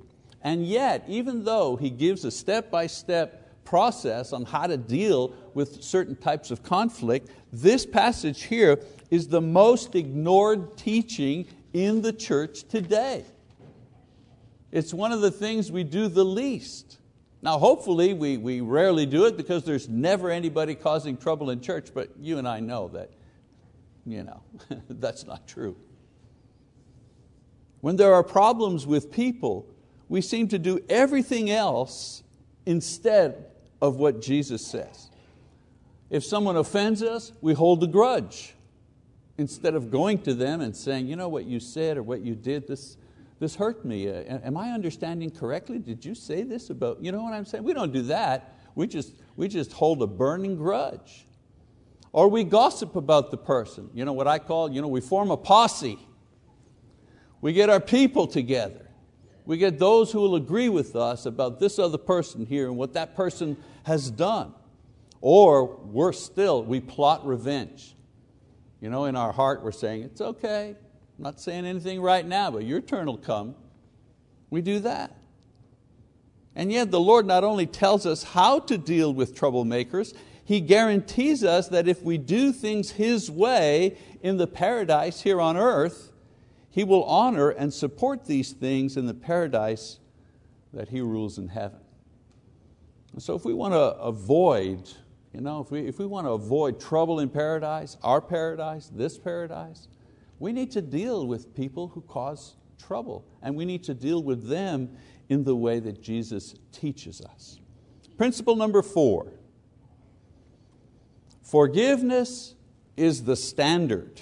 And 0.48 0.66
yet, 0.66 1.04
even 1.10 1.44
though 1.44 1.76
He 1.76 1.90
gives 1.90 2.24
a 2.24 2.32
step 2.32 2.72
by 2.72 2.88
step 2.88 3.66
process 3.66 4.32
on 4.32 4.46
how 4.46 4.66
to 4.66 4.78
deal 4.78 5.34
with 5.54 5.84
certain 5.84 6.16
types 6.16 6.52
of 6.52 6.64
conflict, 6.64 7.30
this 7.52 7.86
passage 7.86 8.44
here 8.44 8.80
is 9.12 9.28
the 9.28 9.42
most 9.42 9.94
ignored 9.94 10.78
teaching 10.78 11.48
in 11.74 12.02
the 12.02 12.14
church 12.14 12.64
today. 12.64 13.26
It's 14.72 14.94
one 14.94 15.12
of 15.12 15.20
the 15.20 15.32
things 15.32 15.70
we 15.70 15.84
do 15.84 16.08
the 16.08 16.24
least. 16.24 16.98
Now, 17.42 17.58
hopefully, 17.60 18.14
we, 18.14 18.38
we 18.38 18.62
rarely 18.62 19.06
do 19.06 19.26
it 19.26 19.36
because 19.36 19.66
there's 19.66 19.90
never 19.90 20.32
anybody 20.32 20.76
causing 20.76 21.18
trouble 21.18 21.50
in 21.50 21.60
church, 21.60 21.90
but 21.94 22.12
you 22.22 22.38
and 22.38 22.48
I 22.48 22.62
know 22.62 22.88
that 22.94 23.12
you 24.06 24.24
know, 24.24 24.42
that's 24.88 25.26
not 25.26 25.46
true. 25.46 25.76
When 27.82 27.98
there 27.98 28.14
are 28.14 28.24
problems 28.24 28.88
with 28.88 29.12
people, 29.12 29.68
we 30.10 30.22
seem 30.22 30.48
to 30.50 30.60
do 30.60 30.80
everything 30.90 31.50
else 31.50 32.24
instead 32.66 33.46
of 33.82 33.98
what 33.98 34.22
Jesus 34.22 34.66
says. 34.66 35.10
If 36.10 36.24
someone 36.24 36.56
offends 36.56 37.04
us, 37.04 37.34
we 37.42 37.54
hold 37.54 37.84
a 37.84 37.88
grudge 37.88 38.54
instead 39.38 39.76
of 39.76 39.92
going 39.92 40.20
to 40.20 40.34
them 40.34 40.62
and 40.62 40.76
saying, 40.76 41.08
you 41.08 41.16
know 41.16 41.30
what 41.30 41.46
you 41.46 41.60
said 41.60 41.98
or 41.98 42.04
what 42.04 42.22
you 42.22 42.34
did, 42.34 42.68
this, 42.68 42.98
this 43.40 43.56
hurt 43.56 43.86
me. 43.86 44.10
Uh, 44.10 44.40
am 44.44 44.58
I 44.58 44.72
understanding 44.72 45.30
correctly? 45.30 45.80
Did 45.80 46.04
you 46.04 46.16
say 46.16 46.44
this 46.44 46.70
about, 46.70 47.04
you 47.04 47.12
know 47.12 47.22
what 47.22 47.34
I'm 47.34 47.46
saying? 47.46 47.64
We 47.64 47.74
don't 47.74 47.94
do 47.94 48.02
that. 48.04 48.56
We 48.76 48.88
just, 48.88 49.14
we 49.36 49.48
just 49.48 49.74
hold 49.74 50.02
a 50.02 50.08
burning 50.08 50.56
grudge. 50.56 51.28
Or 52.14 52.30
we 52.30 52.44
gossip 52.44 52.96
about 52.96 53.30
the 53.30 53.38
person. 53.38 53.90
You 53.94 54.06
know 54.06 54.14
what 54.14 54.28
I 54.28 54.40
call, 54.40 54.72
you 54.72 54.82
know, 54.82 54.88
we 54.88 55.02
form 55.02 55.30
a 55.30 55.38
posse. 55.38 56.00
We 57.42 57.54
get 57.54 57.70
our 57.70 57.80
people 57.80 58.26
together. 58.26 58.87
We 59.48 59.58
get 59.58 59.80
those 59.80 60.12
who 60.12 60.20
will 60.20 60.36
agree 60.36 60.68
with 60.68 60.94
us 60.98 61.26
about 61.26 61.62
this 61.62 61.80
other 61.80 61.98
person 61.98 62.46
here 62.46 62.68
and 62.68 62.76
what 62.76 62.94
that 62.96 63.16
person 63.16 63.56
has 63.84 64.12
done. 64.12 64.54
Or 65.22 65.78
worse 65.78 66.22
still, 66.22 66.66
we 66.66 66.82
plot 66.82 67.26
revenge. 67.26 67.96
You 68.82 68.90
know, 68.90 69.06
in 69.06 69.16
our 69.16 69.32
heart 69.32 69.64
we're 69.64 69.72
saying, 69.72 70.04
it's 70.04 70.20
okay, 70.20 70.76
I'm 71.18 71.24
not 71.24 71.40
saying 71.40 71.66
anything 71.66 72.02
right 72.02 72.28
now, 72.28 72.52
but 72.52 72.66
your 72.66 72.82
turn 72.82 73.06
will 73.06 73.18
come. 73.18 73.56
We 74.50 74.62
do 74.62 74.80
that. 74.80 75.16
And 76.54 76.70
yet 76.70 76.92
the 76.92 77.00
Lord 77.00 77.26
not 77.26 77.46
only 77.46 77.66
tells 77.66 78.06
us 78.06 78.24
how 78.24 78.60
to 78.60 78.78
deal 78.78 79.14
with 79.14 79.34
troublemakers, 79.34 80.14
He 80.44 80.60
guarantees 80.60 81.46
us 81.46 81.70
that 81.70 81.88
if 81.88 82.02
we 82.04 82.18
do 82.18 82.52
things 82.52 82.92
His 82.92 83.32
way 83.32 83.98
in 84.22 84.36
the 84.36 84.48
paradise 84.48 85.22
here 85.22 85.40
on 85.40 85.56
earth, 85.56 86.07
he 86.78 86.84
will 86.84 87.06
honor 87.06 87.50
and 87.50 87.74
support 87.74 88.28
these 88.28 88.52
things 88.52 88.98
in 88.98 89.08
the 89.08 89.14
paradise 89.16 89.98
that 90.74 90.88
He 90.90 91.02
rules 91.02 91.40
in 91.40 91.48
heaven. 91.48 91.80
And 93.14 93.24
so 93.24 93.34
if 93.34 93.46
we 93.46 93.56
want 93.56 93.74
to 93.74 93.98
avoid, 94.00 94.88
you 95.34 95.42
know, 95.42 95.60
if 95.60 95.72
we, 95.72 95.88
if 95.88 95.98
we 95.98 96.06
want 96.06 96.28
to 96.28 96.34
avoid 96.34 96.80
trouble 96.80 97.20
in 97.20 97.30
paradise, 97.30 97.98
our 98.04 98.22
paradise, 98.22 98.92
this 98.94 99.18
paradise, 99.18 99.88
we 100.38 100.52
need 100.52 100.70
to 100.70 100.84
deal 100.84 101.26
with 101.26 101.56
people 101.56 101.88
who 101.88 102.02
cause 102.02 102.58
trouble 102.78 103.26
and 103.42 103.56
we 103.56 103.66
need 103.66 103.84
to 103.86 103.96
deal 103.96 104.22
with 104.22 104.48
them 104.48 104.96
in 105.30 105.44
the 105.44 105.56
way 105.56 105.80
that 105.80 106.00
Jesus 106.00 106.54
teaches 106.72 107.22
us. 107.22 107.60
Principle 108.20 108.56
number 108.56 108.84
four, 108.84 109.34
forgiveness 111.42 112.54
is 112.96 113.24
the 113.24 113.36
standard. 113.36 114.22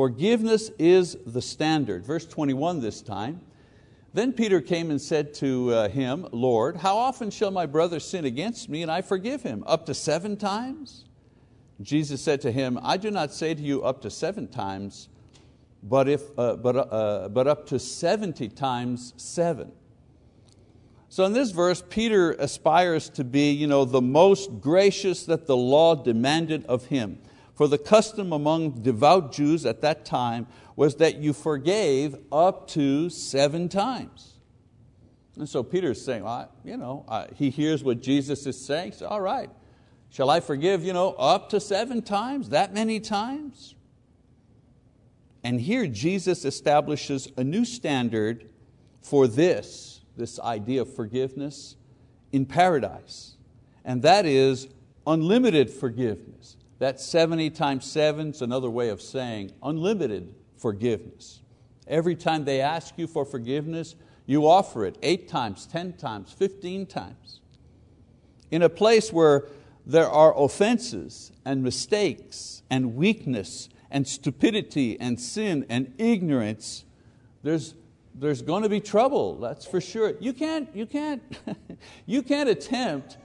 Forgiveness 0.00 0.70
is 0.78 1.18
the 1.26 1.42
standard. 1.42 2.06
Verse 2.06 2.24
21 2.24 2.80
this 2.80 3.02
time. 3.02 3.42
Then 4.14 4.32
Peter 4.32 4.62
came 4.62 4.90
and 4.90 4.98
said 4.98 5.34
to 5.34 5.74
uh, 5.74 5.88
him, 5.90 6.26
Lord, 6.32 6.78
how 6.78 6.96
often 6.96 7.30
shall 7.30 7.50
my 7.50 7.66
brother 7.66 8.00
sin 8.00 8.24
against 8.24 8.70
me 8.70 8.80
and 8.80 8.90
I 8.90 9.02
forgive 9.02 9.42
him? 9.42 9.62
Up 9.66 9.84
to 9.84 9.92
seven 9.92 10.38
times? 10.38 11.04
Jesus 11.82 12.22
said 12.22 12.40
to 12.40 12.50
him, 12.50 12.78
I 12.82 12.96
do 12.96 13.10
not 13.10 13.30
say 13.30 13.52
to 13.52 13.60
you 13.60 13.82
up 13.82 14.00
to 14.00 14.10
seven 14.10 14.48
times, 14.48 15.10
but, 15.82 16.08
if, 16.08 16.22
uh, 16.38 16.56
but, 16.56 16.76
uh, 16.76 17.28
but 17.28 17.46
up 17.46 17.66
to 17.66 17.78
70 17.78 18.48
times 18.48 19.12
seven. 19.18 19.70
So 21.10 21.26
in 21.26 21.34
this 21.34 21.50
verse, 21.50 21.84
Peter 21.90 22.32
aspires 22.32 23.10
to 23.10 23.22
be 23.22 23.50
you 23.50 23.66
know, 23.66 23.84
the 23.84 24.00
most 24.00 24.62
gracious 24.62 25.26
that 25.26 25.46
the 25.46 25.58
law 25.58 25.94
demanded 25.94 26.64
of 26.64 26.86
him. 26.86 27.18
For 27.60 27.68
the 27.68 27.76
custom 27.76 28.32
among 28.32 28.80
devout 28.80 29.32
Jews 29.32 29.66
at 29.66 29.82
that 29.82 30.06
time 30.06 30.46
was 30.76 30.94
that 30.94 31.16
you 31.16 31.34
forgave 31.34 32.16
up 32.32 32.68
to 32.68 33.10
seven 33.10 33.68
times. 33.68 34.38
And 35.36 35.46
so 35.46 35.62
Peter's 35.62 36.02
saying, 36.02 36.24
well, 36.24 36.50
you 36.64 36.78
know, 36.78 37.04
uh, 37.06 37.26
he 37.34 37.50
hears 37.50 37.84
what 37.84 38.00
Jesus 38.00 38.46
is 38.46 38.58
saying, 38.58 38.92
so 38.92 39.08
all 39.08 39.20
right, 39.20 39.50
shall 40.08 40.30
I 40.30 40.40
forgive 40.40 40.82
you 40.82 40.94
know, 40.94 41.10
up 41.18 41.50
to 41.50 41.60
seven 41.60 42.00
times, 42.00 42.48
that 42.48 42.72
many 42.72 42.98
times? 42.98 43.74
And 45.44 45.60
here 45.60 45.86
Jesus 45.86 46.46
establishes 46.46 47.30
a 47.36 47.44
new 47.44 47.66
standard 47.66 48.48
for 49.02 49.26
this, 49.26 50.00
this 50.16 50.40
idea 50.40 50.80
of 50.80 50.94
forgiveness 50.94 51.76
in 52.32 52.46
paradise. 52.46 53.36
And 53.84 54.00
that 54.00 54.24
is 54.24 54.66
unlimited 55.06 55.68
forgiveness. 55.68 56.56
That 56.80 56.98
70 56.98 57.50
times 57.50 57.84
7 57.84 58.30
is 58.30 58.40
another 58.40 58.70
way 58.70 58.88
of 58.88 59.02
saying 59.02 59.52
unlimited 59.62 60.34
forgiveness. 60.56 61.42
Every 61.86 62.16
time 62.16 62.46
they 62.46 62.62
ask 62.62 62.94
you 62.96 63.06
for 63.06 63.26
forgiveness, 63.26 63.94
you 64.24 64.48
offer 64.48 64.86
it 64.86 64.96
eight 65.02 65.28
times, 65.28 65.66
10 65.66 65.94
times, 65.94 66.32
15 66.32 66.86
times. 66.86 67.40
In 68.50 68.62
a 68.62 68.70
place 68.70 69.12
where 69.12 69.44
there 69.84 70.08
are 70.08 70.34
offenses 70.42 71.32
and 71.44 71.62
mistakes 71.62 72.62
and 72.70 72.96
weakness 72.96 73.68
and 73.90 74.08
stupidity 74.08 74.98
and 74.98 75.20
sin 75.20 75.66
and 75.68 75.92
ignorance, 75.98 76.86
there's, 77.42 77.74
there's 78.14 78.40
going 78.40 78.62
to 78.62 78.70
be 78.70 78.80
trouble, 78.80 79.38
that's 79.38 79.66
for 79.66 79.82
sure. 79.82 80.14
You 80.18 80.32
can't, 80.32 80.74
you, 80.74 80.86
can't, 80.86 81.22
you 82.06 82.22
can't 82.22 82.48
attempt 82.48 83.18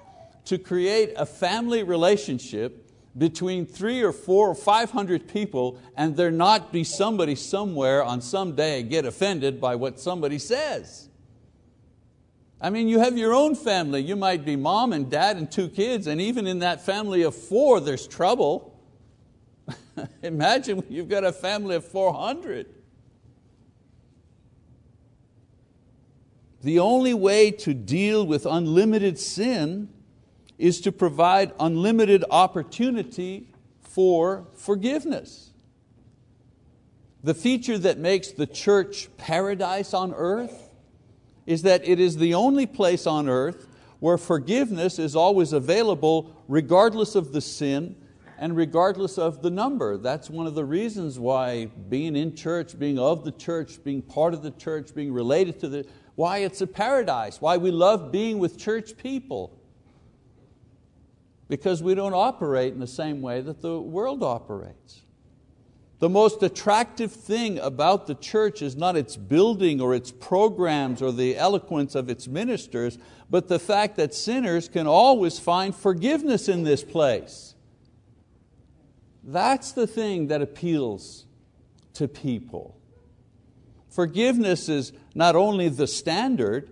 to 0.46 0.58
create 0.58 1.14
a 1.16 1.26
family 1.26 1.84
relationship 1.84 2.85
between 3.18 3.66
three 3.66 4.02
or 4.02 4.12
four 4.12 4.50
or 4.50 4.56
five 4.56 4.92
hundred 4.92 5.28
people 5.28 5.80
and 5.96 6.18
there 6.18 6.32
not 6.32 6.74
be 6.74 6.84
somebody 6.84 7.36
somewhere 7.36 8.04
on 8.04 8.22
some 8.22 8.56
day 8.56 8.84
get 8.84 9.06
offended 9.06 9.62
by 9.62 9.76
what 9.76 10.00
somebody 10.00 10.38
says. 10.38 11.10
I 12.60 12.70
mean, 12.70 12.88
you 12.88 13.00
have 13.00 13.18
your 13.18 13.34
own 13.34 13.56
family. 13.56 14.02
You 14.02 14.16
might 14.16 14.46
be 14.46 14.56
mom 14.56 14.94
and 14.94 15.10
dad 15.10 15.38
and 15.38 15.52
two 15.52 15.70
kids, 15.70 16.08
and 16.08 16.20
even 16.20 16.48
in 16.48 16.60
that 16.60 16.86
family 16.86 17.22
of 17.24 17.36
four, 17.36 17.80
there's 17.80 18.08
trouble. 18.08 18.80
Imagine 20.24 20.84
you've 20.90 21.10
got 21.10 21.24
a 21.24 21.32
family 21.32 21.76
of 21.76 21.86
400. 21.86 22.68
The 26.62 26.80
only 26.80 27.14
way 27.14 27.52
to 27.52 27.74
deal 27.74 28.26
with 28.26 28.46
unlimited 28.46 29.20
sin 29.20 29.90
is 30.58 30.82
to 30.82 30.92
provide 30.92 31.52
unlimited 31.60 32.24
opportunity 32.30 33.48
for 33.82 34.48
forgiveness. 34.54 35.52
The 37.24 37.34
feature 37.34 37.78
that 37.80 37.98
makes 37.98 38.32
the 38.32 38.46
church 38.46 39.10
paradise 39.18 39.94
on 39.94 40.14
earth 40.14 40.70
is 41.46 41.64
that 41.64 41.88
it 41.88 42.00
is 42.00 42.18
the 42.18 42.34
only 42.34 42.66
place 42.66 43.08
on 43.08 43.28
earth 43.28 43.68
where 44.00 44.18
forgiveness 44.18 45.00
is 45.00 45.16
always 45.16 45.54
available 45.54 46.36
regardless 46.48 47.16
of 47.16 47.32
the 47.32 47.42
sin 47.42 47.96
and 48.38 48.56
regardless 48.56 49.18
of 49.18 49.42
the 49.42 49.50
number. 49.50 49.98
That's 49.98 50.30
one 50.30 50.46
of 50.46 50.56
the 50.56 50.66
reasons 50.66 51.18
why 51.18 51.66
being 51.66 52.16
in 52.16 52.36
church, 52.36 52.78
being 52.78 53.00
of 53.00 53.24
the 53.24 53.32
church, 53.32 53.84
being 53.84 54.02
part 54.02 54.34
of 54.34 54.44
the 54.44 54.52
church, 54.52 54.94
being 54.94 55.14
related 55.14 55.60
to 55.62 55.70
the, 55.70 55.86
why 56.16 56.40
it's 56.40 56.62
a 56.62 56.68
paradise, 56.68 57.42
why 57.42 57.58
we 57.58 57.72
love 57.72 58.12
being 58.12 58.40
with 58.40 58.58
church 58.58 58.98
people 58.98 59.58
because 61.48 61.84
we 61.84 61.96
don't 61.96 62.14
operate 62.14 62.74
in 62.74 62.80
the 62.80 62.88
same 62.88 63.22
way 63.22 63.42
that 63.42 63.62
the 63.62 63.80
world 63.80 64.24
operates. 64.24 65.02
The 66.00 66.10
most 66.10 66.44
attractive 66.44 67.12
thing 67.12 67.58
about 67.60 68.06
the 68.06 68.16
church 68.16 68.62
is 68.62 68.76
not 68.76 68.98
its 68.98 69.16
building 69.16 69.80
or 69.80 69.96
its 69.96 70.12
programs 70.12 71.02
or 71.02 71.12
the 71.12 71.38
eloquence 71.38 71.96
of 71.96 72.10
its 72.10 72.28
ministers, 72.28 72.98
but 73.30 73.48
the 73.48 73.60
fact 73.60 73.96
that 73.96 74.14
sinners 74.14 74.68
can 74.68 74.88
always 74.88 75.40
find 75.40 75.74
forgiveness 75.74 76.50
in 76.50 76.64
this 76.64 76.84
place. 76.84 77.56
That's 79.24 79.72
the 79.72 79.88
thing 79.88 80.28
that 80.28 80.42
appeals 80.42 81.26
to 81.94 82.08
people. 82.08 82.78
Forgiveness 83.90 84.68
is 84.68 84.92
not 85.16 85.36
only 85.36 85.70
the 85.70 85.88
standard, 85.88 86.70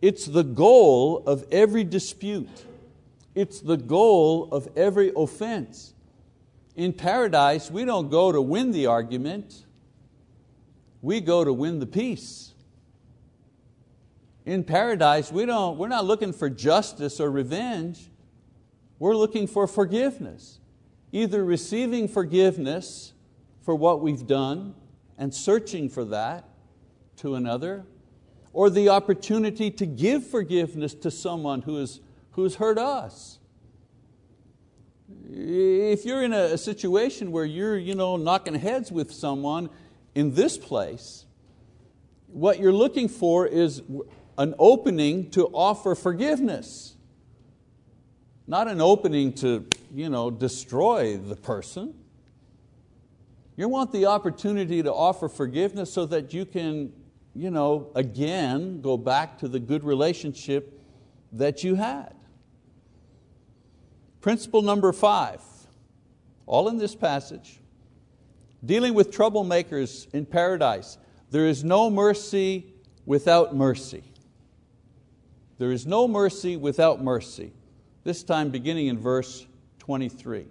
it's 0.00 0.24
the 0.26 0.42
goal 0.42 1.22
of 1.26 1.44
every 1.52 1.84
dispute. 1.84 2.64
It's 3.34 3.60
the 3.60 3.76
goal 3.76 4.48
of 4.52 4.68
every 4.76 5.12
offense. 5.16 5.94
In 6.76 6.92
paradise, 6.92 7.70
we 7.70 7.84
don't 7.84 8.10
go 8.10 8.32
to 8.32 8.40
win 8.40 8.72
the 8.72 8.86
argument, 8.86 9.64
we 11.00 11.20
go 11.20 11.44
to 11.44 11.52
win 11.52 11.80
the 11.80 11.86
peace. 11.86 12.52
in 14.44 14.64
paradise, 14.64 15.30
we 15.30 15.46
don't, 15.46 15.78
we're 15.78 15.88
not 15.88 16.04
looking 16.04 16.32
for 16.32 16.50
justice 16.50 17.20
or 17.20 17.30
revenge. 17.30 18.10
We're 18.98 19.16
looking 19.16 19.46
for 19.46 19.66
forgiveness. 19.66 20.60
Either 21.10 21.44
receiving 21.44 22.08
forgiveness 22.08 23.12
for 23.62 23.74
what 23.74 24.00
we've 24.00 24.26
done 24.26 24.74
and 25.18 25.34
searching 25.34 25.88
for 25.88 26.04
that 26.06 26.48
to 27.16 27.34
another, 27.34 27.84
or 28.52 28.70
the 28.70 28.88
opportunity 28.88 29.70
to 29.70 29.86
give 29.86 30.26
forgiveness 30.26 30.94
to 30.94 31.10
someone 31.10 31.62
who, 31.62 31.78
is, 31.78 32.00
who 32.32 32.42
has 32.42 32.56
hurt 32.56 32.78
us. 32.78 33.38
If 35.30 36.04
you're 36.04 36.22
in 36.22 36.32
a, 36.32 36.58
situation 36.58 37.32
where 37.32 37.44
you're 37.44 37.78
you 37.78 37.94
know, 37.94 38.16
knocking 38.16 38.54
heads 38.54 38.92
with 38.92 39.12
someone 39.12 39.70
in 40.14 40.34
this 40.34 40.58
place, 40.58 41.26
what 42.26 42.58
you're 42.58 42.72
looking 42.72 43.08
for 43.08 43.46
is 43.46 43.82
an 44.38 44.54
opening 44.58 45.30
to 45.30 45.46
offer 45.48 45.94
forgiveness, 45.94 46.96
not 48.46 48.68
an 48.68 48.80
opening 48.80 49.32
to 49.34 49.66
you 49.94 50.08
know, 50.08 50.30
destroy 50.30 51.16
the 51.16 51.36
person. 51.36 51.94
You 53.56 53.68
want 53.68 53.92
the 53.92 54.06
opportunity 54.06 54.82
to 54.82 54.92
offer 54.92 55.28
forgiveness 55.28 55.92
so 55.92 56.06
that 56.06 56.32
you 56.32 56.46
can 56.46 56.92
you 57.34 57.50
know, 57.50 57.90
again 57.94 58.80
go 58.80 58.96
back 58.96 59.38
to 59.38 59.48
the 59.48 59.58
good 59.58 59.84
relationship 59.84 60.78
that 61.32 61.64
you 61.64 61.74
had. 61.74 62.14
Principle 64.22 64.62
number 64.62 64.92
five, 64.92 65.40
all 66.46 66.68
in 66.68 66.78
this 66.78 66.94
passage, 66.94 67.60
dealing 68.64 68.94
with 68.94 69.10
troublemakers 69.10 70.06
in 70.14 70.26
paradise. 70.26 70.96
There 71.32 71.46
is 71.46 71.64
no 71.64 71.90
mercy 71.90 72.72
without 73.04 73.54
mercy. 73.54 74.04
There 75.58 75.72
is 75.72 75.86
no 75.86 76.06
mercy 76.06 76.56
without 76.56 77.02
mercy. 77.02 77.52
This 78.04 78.22
time 78.22 78.50
beginning 78.50 78.86
in 78.86 78.98
verse 78.98 79.44
23. 79.80 80.46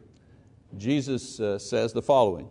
Jesus 0.78 1.40
uh, 1.40 1.58
says 1.58 1.94
the 1.94 2.02
following 2.02 2.50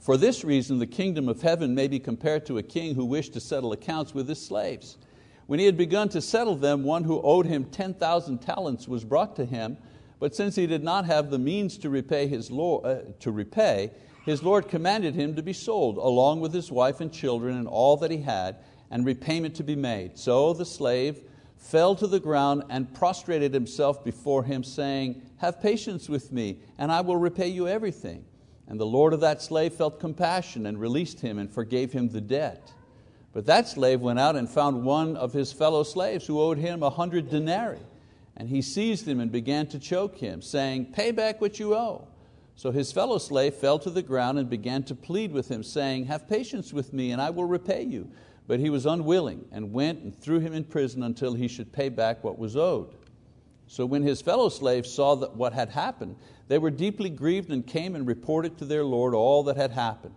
For 0.00 0.18
this 0.18 0.44
reason, 0.44 0.78
the 0.78 0.86
kingdom 0.86 1.30
of 1.30 1.40
heaven 1.40 1.74
may 1.74 1.88
be 1.88 1.98
compared 1.98 2.44
to 2.46 2.58
a 2.58 2.62
king 2.62 2.94
who 2.94 3.06
wished 3.06 3.32
to 3.32 3.40
settle 3.40 3.72
accounts 3.72 4.12
with 4.12 4.28
his 4.28 4.44
slaves. 4.44 4.98
When 5.46 5.58
he 5.58 5.66
had 5.66 5.76
begun 5.76 6.08
to 6.10 6.20
settle 6.20 6.56
them, 6.56 6.84
one 6.84 7.04
who 7.04 7.20
owed 7.22 7.46
him 7.46 7.64
10,000 7.64 8.38
talents 8.38 8.88
was 8.88 9.04
brought 9.04 9.36
to 9.36 9.44
him, 9.44 9.76
but 10.18 10.34
since 10.34 10.56
he 10.56 10.66
did 10.66 10.82
not 10.82 11.04
have 11.04 11.30
the 11.30 11.38
means 11.38 11.76
to 11.78 11.90
repay, 11.90 12.26
his 12.26 12.50
Lord, 12.50 12.86
uh, 12.86 13.00
to 13.20 13.30
repay, 13.30 13.90
his 14.24 14.42
Lord 14.42 14.68
commanded 14.68 15.14
him 15.14 15.36
to 15.36 15.42
be 15.42 15.52
sold, 15.52 15.98
along 15.98 16.40
with 16.40 16.54
his 16.54 16.72
wife 16.72 17.00
and 17.00 17.12
children 17.12 17.58
and 17.58 17.68
all 17.68 17.96
that 17.98 18.10
he 18.10 18.18
had, 18.18 18.56
and 18.90 19.04
repayment 19.04 19.54
to 19.56 19.62
be 19.62 19.76
made. 19.76 20.16
So 20.16 20.54
the 20.54 20.64
slave 20.64 21.20
fell 21.58 21.94
to 21.96 22.06
the 22.06 22.20
ground 22.20 22.64
and 22.70 22.92
prostrated 22.94 23.52
himself 23.52 24.04
before 24.04 24.44
him, 24.44 24.62
saying, 24.62 25.22
Have 25.38 25.60
patience 25.60 26.08
with 26.08 26.32
me, 26.32 26.58
and 26.78 26.90
I 26.90 27.00
will 27.02 27.16
repay 27.16 27.48
you 27.48 27.68
everything. 27.68 28.24
And 28.66 28.80
the 28.80 28.86
Lord 28.86 29.12
of 29.12 29.20
that 29.20 29.42
slave 29.42 29.74
felt 29.74 30.00
compassion 30.00 30.66
and 30.66 30.80
released 30.80 31.20
him 31.20 31.38
and 31.38 31.50
forgave 31.50 31.92
him 31.92 32.08
the 32.08 32.20
debt. 32.20 32.72
But 33.34 33.46
that 33.46 33.66
slave 33.66 34.00
went 34.00 34.20
out 34.20 34.36
and 34.36 34.48
found 34.48 34.84
one 34.84 35.16
of 35.16 35.32
his 35.32 35.52
fellow 35.52 35.82
slaves 35.82 36.24
who 36.24 36.40
owed 36.40 36.56
him 36.56 36.84
a 36.84 36.88
hundred 36.88 37.28
denarii. 37.28 37.80
And 38.36 38.48
he 38.48 38.62
seized 38.62 39.06
him 39.06 39.20
and 39.20 39.30
began 39.30 39.66
to 39.68 39.78
choke 39.78 40.16
him, 40.18 40.40
saying, 40.40 40.92
Pay 40.92 41.10
back 41.10 41.40
what 41.40 41.58
you 41.58 41.74
owe. 41.74 42.06
So 42.56 42.70
his 42.70 42.92
fellow 42.92 43.18
slave 43.18 43.54
fell 43.54 43.80
to 43.80 43.90
the 43.90 44.02
ground 44.02 44.38
and 44.38 44.48
began 44.48 44.84
to 44.84 44.94
plead 44.94 45.32
with 45.32 45.48
him, 45.48 45.64
saying, 45.64 46.06
Have 46.06 46.28
patience 46.28 46.72
with 46.72 46.92
me, 46.92 47.10
and 47.10 47.20
I 47.20 47.30
will 47.30 47.44
repay 47.44 47.82
you. 47.82 48.08
But 48.46 48.60
he 48.60 48.70
was 48.70 48.86
unwilling, 48.86 49.44
and 49.50 49.72
went 49.72 50.02
and 50.02 50.16
threw 50.16 50.38
him 50.38 50.52
in 50.52 50.64
prison 50.64 51.02
until 51.02 51.34
he 51.34 51.48
should 51.48 51.72
pay 51.72 51.88
back 51.88 52.22
what 52.22 52.38
was 52.38 52.56
owed. 52.56 52.94
So 53.66 53.84
when 53.86 54.02
his 54.02 54.20
fellow 54.20 54.48
slaves 54.48 54.92
saw 54.92 55.16
that 55.16 55.34
what 55.34 55.52
had 55.52 55.70
happened, 55.70 56.16
they 56.46 56.58
were 56.58 56.70
deeply 56.70 57.10
grieved 57.10 57.50
and 57.50 57.66
came 57.66 57.96
and 57.96 58.06
reported 58.06 58.58
to 58.58 58.64
their 58.64 58.84
Lord 58.84 59.14
all 59.14 59.42
that 59.44 59.56
had 59.56 59.72
happened. 59.72 60.14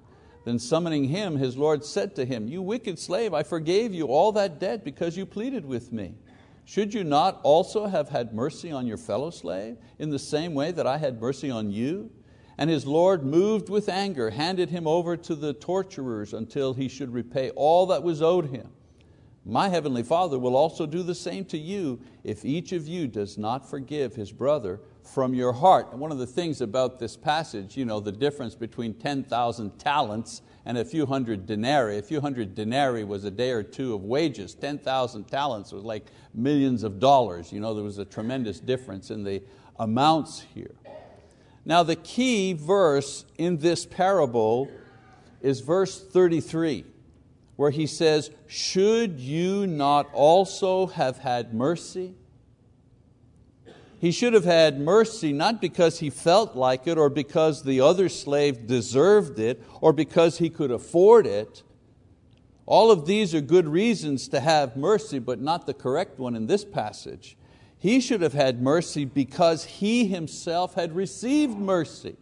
Then 0.47 0.59
summoning 0.59 1.09
him, 1.09 1.35
his 1.35 1.57
Lord 1.57 1.83
said 1.83 2.15
to 2.15 2.23
him, 2.23 2.47
You 2.47 2.61
wicked 2.61 2.97
slave, 2.97 3.33
I 3.33 3.43
forgave 3.43 3.93
you 3.93 4.05
all 4.05 4.31
that 4.31 4.61
debt 4.61 4.85
because 4.85 5.17
you 5.17 5.25
pleaded 5.25 5.65
with 5.65 5.91
me. 5.91 6.13
Should 6.63 6.93
you 6.93 7.03
not 7.03 7.41
also 7.43 7.87
have 7.87 8.07
had 8.07 8.33
mercy 8.33 8.71
on 8.71 8.87
your 8.87 8.95
fellow 8.95 9.29
slave 9.29 9.75
in 9.99 10.09
the 10.09 10.17
same 10.17 10.53
way 10.53 10.71
that 10.71 10.87
I 10.87 10.99
had 10.99 11.19
mercy 11.19 11.51
on 11.51 11.69
you? 11.69 12.11
And 12.57 12.69
his 12.69 12.85
Lord, 12.85 13.25
moved 13.25 13.67
with 13.67 13.89
anger, 13.89 14.29
handed 14.29 14.69
him 14.69 14.87
over 14.87 15.17
to 15.17 15.35
the 15.35 15.51
torturers 15.51 16.33
until 16.33 16.73
he 16.73 16.87
should 16.87 17.13
repay 17.13 17.49
all 17.49 17.85
that 17.87 18.03
was 18.03 18.21
owed 18.21 18.45
him. 18.45 18.69
My 19.43 19.67
heavenly 19.67 20.03
Father 20.03 20.39
will 20.39 20.55
also 20.55 20.85
do 20.85 21.03
the 21.03 21.13
same 21.13 21.43
to 21.43 21.57
you 21.57 21.99
if 22.23 22.45
each 22.45 22.71
of 22.71 22.87
you 22.87 23.09
does 23.09 23.37
not 23.37 23.69
forgive 23.69 24.15
his 24.15 24.31
brother 24.31 24.79
from 25.13 25.33
your 25.33 25.53
heart. 25.53 25.91
And 25.91 25.99
one 25.99 26.11
of 26.11 26.17
the 26.17 26.27
things 26.27 26.61
about 26.61 26.99
this 26.99 27.15
passage, 27.15 27.77
you 27.77 27.85
know, 27.85 27.99
the 27.99 28.11
difference 28.11 28.55
between 28.55 28.93
10,000 28.93 29.79
talents 29.79 30.41
and 30.65 30.77
a 30.77 30.85
few 30.85 31.05
hundred 31.05 31.45
denarii. 31.45 31.97
A 31.97 32.01
few 32.01 32.19
hundred 32.19 32.53
denarii 32.53 33.03
was 33.03 33.23
a 33.23 33.31
day 33.31 33.51
or 33.51 33.63
two 33.63 33.93
of 33.93 34.03
wages. 34.03 34.53
10,000 34.53 35.23
talents 35.25 35.71
was 35.71 35.83
like 35.83 36.07
millions 36.33 36.83
of 36.83 36.99
dollars. 36.99 37.53
You 37.53 37.59
know, 37.59 37.73
there 37.73 37.83
was 37.83 37.97
a 37.97 38.05
tremendous 38.05 38.59
difference 38.59 39.09
in 39.09 39.23
the 39.23 39.41
amounts 39.79 40.43
here. 40.53 40.75
Now 41.65 41.83
the 41.83 41.95
key 41.95 42.53
verse 42.53 43.25
in 43.37 43.57
this 43.57 43.85
parable 43.85 44.69
is 45.41 45.61
verse 45.61 46.01
33 46.01 46.85
where 47.57 47.71
he 47.71 47.87
says, 47.87 48.29
should 48.45 49.19
you 49.19 49.67
not 49.67 50.07
also 50.13 50.85
have 50.87 51.17
had 51.17 51.53
mercy? 51.53 52.13
He 53.99 54.11
should 54.11 54.33
have 54.33 54.45
had 54.45 54.79
mercy 54.79 55.33
not 55.33 55.59
because 55.59 55.99
he 55.99 56.09
felt 56.09 56.55
like 56.55 56.85
it 56.85 56.97
or 56.97 57.09
because 57.09 57.63
the 57.63 57.81
other 57.81 58.09
slave 58.09 58.67
deserved 58.67 59.39
it 59.39 59.63
or 59.81 59.91
because 59.91 60.37
he 60.37 60.49
could 60.49 60.69
afford 60.69 61.25
it. 61.25 61.63
All 62.67 62.91
of 62.91 63.05
these 63.05 63.33
are 63.33 63.41
good 63.41 63.67
reasons 63.67 64.27
to 64.27 64.39
have 64.39 64.75
mercy, 64.75 65.19
but 65.19 65.41
not 65.41 65.65
the 65.65 65.73
correct 65.73 66.19
one 66.19 66.35
in 66.35 66.47
this 66.47 66.63
passage. 66.63 67.37
He 67.79 67.99
should 67.99 68.21
have 68.21 68.33
had 68.33 68.61
mercy 68.61 69.05
because 69.05 69.63
he 69.63 70.05
himself 70.05 70.75
had 70.75 70.95
received 70.95 71.57
mercy. 71.57 72.17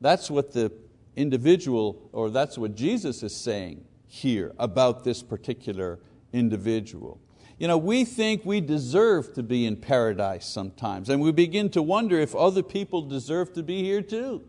That's 0.00 0.30
what 0.30 0.52
the 0.52 0.72
individual, 1.14 2.10
or 2.12 2.28
that's 2.28 2.58
what 2.58 2.74
Jesus 2.74 3.22
is 3.22 3.34
saying 3.34 3.84
here 4.06 4.52
about 4.58 5.04
this 5.04 5.22
particular 5.22 6.00
individual. 6.32 7.20
You 7.58 7.68
know, 7.68 7.78
we 7.78 8.04
think 8.04 8.44
we 8.44 8.60
deserve 8.60 9.34
to 9.34 9.42
be 9.42 9.66
in 9.66 9.76
paradise 9.76 10.46
sometimes, 10.46 11.08
and 11.08 11.20
we 11.20 11.32
begin 11.32 11.70
to 11.70 11.82
wonder 11.82 12.18
if 12.18 12.34
other 12.34 12.62
people 12.62 13.02
deserve 13.02 13.52
to 13.54 13.62
be 13.62 13.82
here 13.82 14.02
too. 14.02 14.42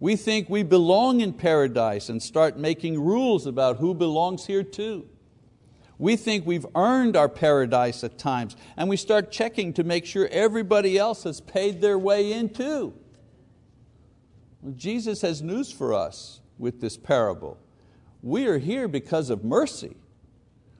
We 0.00 0.16
think 0.16 0.48
we 0.48 0.62
belong 0.62 1.20
in 1.20 1.32
paradise 1.32 2.08
and 2.08 2.22
start 2.22 2.56
making 2.56 3.00
rules 3.00 3.46
about 3.46 3.78
who 3.78 3.94
belongs 3.94 4.46
here 4.46 4.62
too. 4.62 5.08
We 5.98 6.14
think 6.14 6.46
we've 6.46 6.66
earned 6.76 7.16
our 7.16 7.28
paradise 7.28 8.04
at 8.04 8.18
times, 8.18 8.54
and 8.76 8.88
we 8.88 8.96
start 8.96 9.32
checking 9.32 9.72
to 9.74 9.82
make 9.82 10.06
sure 10.06 10.28
everybody 10.30 10.96
else 10.96 11.24
has 11.24 11.40
paid 11.40 11.80
their 11.80 11.98
way 11.98 12.32
in 12.32 12.50
too. 12.50 12.94
Well, 14.62 14.74
Jesus 14.76 15.22
has 15.22 15.42
news 15.42 15.72
for 15.72 15.92
us 15.92 16.40
with 16.56 16.80
this 16.80 16.96
parable. 16.96 17.58
We 18.22 18.46
are 18.46 18.58
here 18.58 18.86
because 18.86 19.30
of 19.30 19.44
mercy 19.44 19.96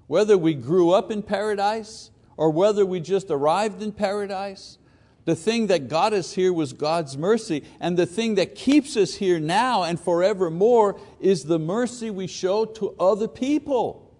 whether 0.09 0.37
we 0.37 0.55
grew 0.55 0.91
up 0.91 1.13
in 1.13 1.23
paradise 1.23 2.11
or 2.37 2.51
whether 2.51 2.85
we 2.85 2.99
just 2.99 3.31
arrived 3.31 3.81
in 3.81 3.93
paradise, 3.93 4.79
the 5.25 5.37
thing 5.37 5.67
that 5.69 5.89
got 5.89 6.15
us 6.15 6.33
here 6.33 6.53
was 6.53 6.73
God's 6.73 7.19
mercy, 7.19 7.63
and 7.81 7.97
the 7.97 8.07
thing 8.07 8.37
that 8.37 8.55
keeps 8.55 8.97
us 8.97 9.15
here 9.15 9.39
now 9.39 9.83
and 9.83 10.01
forevermore 10.01 10.99
is 11.21 11.45
the 11.45 11.59
mercy 11.59 12.11
we 12.11 12.27
show 12.27 12.65
to 12.65 12.97
other 12.99 13.29
people. 13.29 14.17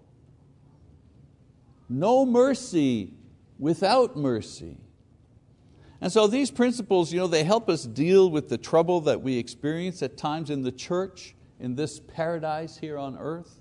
No 1.89 2.25
mercy 2.25 3.15
without 3.57 4.15
mercy. 4.15 4.77
And 6.01 6.11
so 6.11 6.27
these 6.27 6.51
principles, 6.51 7.11
you 7.11 7.19
know, 7.19 7.27
they 7.27 7.43
help 7.43 7.69
us 7.69 7.83
deal 7.83 8.29
with 8.29 8.47
the 8.47 8.57
trouble 8.57 9.01
that 9.01 9.21
we 9.21 9.37
experience 9.37 10.03
at 10.03 10.15
times 10.15 10.51
in 10.51 10.61
the 10.61 10.71
church, 10.71 11.35
in 11.59 11.75
this 11.75 11.99
paradise 11.99 12.77
here 12.77 12.97
on 12.99 13.17
earth. 13.17 13.59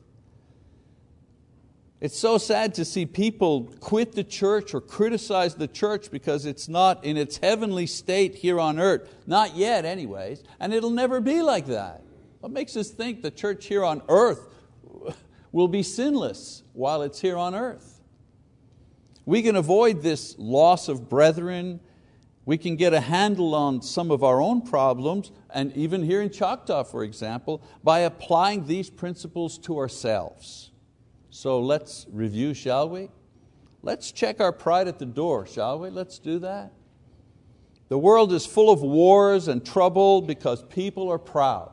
It's 2.00 2.18
so 2.18 2.38
sad 2.38 2.74
to 2.74 2.84
see 2.84 3.06
people 3.06 3.72
quit 3.80 4.12
the 4.12 4.22
church 4.22 4.72
or 4.72 4.80
criticize 4.80 5.56
the 5.56 5.66
church 5.66 6.10
because 6.10 6.46
it's 6.46 6.68
not 6.68 7.04
in 7.04 7.16
its 7.16 7.38
heavenly 7.38 7.86
state 7.86 8.36
here 8.36 8.60
on 8.60 8.78
earth. 8.78 9.12
Not 9.26 9.56
yet, 9.56 9.84
anyways, 9.84 10.44
and 10.60 10.72
it'll 10.72 10.90
never 10.90 11.20
be 11.20 11.42
like 11.42 11.66
that. 11.66 12.04
What 12.40 12.52
makes 12.52 12.76
us 12.76 12.90
think 12.90 13.22
the 13.22 13.32
church 13.32 13.66
here 13.66 13.84
on 13.84 14.02
earth 14.08 14.46
will 15.50 15.66
be 15.66 15.82
sinless 15.82 16.62
while 16.72 17.02
it's 17.02 17.20
here 17.20 17.36
on 17.36 17.54
earth? 17.54 18.00
We 19.26 19.42
can 19.42 19.56
avoid 19.56 20.02
this 20.02 20.36
loss 20.38 20.88
of 20.88 21.08
brethren 21.08 21.80
We 22.48 22.56
can 22.56 22.76
get 22.76 22.94
a 22.94 23.00
handle 23.00 23.54
on 23.54 23.82
some 23.82 24.10
of 24.10 24.24
our 24.24 24.40
own 24.40 24.62
problems, 24.62 25.32
and 25.50 25.70
even 25.76 26.02
here 26.02 26.22
in 26.22 26.30
Choctaw, 26.30 26.82
for 26.84 27.04
example, 27.04 27.60
by 27.84 27.98
applying 27.98 28.66
these 28.66 28.88
principles 28.88 29.58
to 29.58 29.76
ourselves. 29.76 30.70
So 31.30 31.60
let's 31.60 32.06
review, 32.10 32.54
shall 32.54 32.88
we? 32.88 33.10
Let's 33.82 34.12
check 34.12 34.40
our 34.40 34.52
pride 34.52 34.88
at 34.88 34.98
the 34.98 35.06
door, 35.06 35.46
shall 35.46 35.78
we? 35.78 35.90
Let's 35.90 36.18
do 36.18 36.38
that. 36.40 36.72
The 37.88 37.98
world 37.98 38.32
is 38.32 38.44
full 38.44 38.70
of 38.70 38.82
wars 38.82 39.48
and 39.48 39.64
trouble 39.64 40.20
because 40.20 40.62
people 40.64 41.10
are 41.10 41.18
proud. 41.18 41.72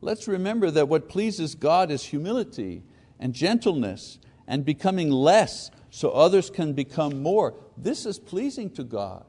Let's 0.00 0.28
remember 0.28 0.70
that 0.70 0.88
what 0.88 1.08
pleases 1.08 1.54
God 1.54 1.90
is 1.90 2.04
humility 2.04 2.84
and 3.18 3.34
gentleness 3.34 4.18
and 4.46 4.64
becoming 4.64 5.10
less 5.10 5.70
so 5.90 6.10
others 6.10 6.50
can 6.50 6.72
become 6.74 7.22
more. 7.22 7.54
This 7.76 8.06
is 8.06 8.18
pleasing 8.18 8.70
to 8.70 8.84
God. 8.84 9.24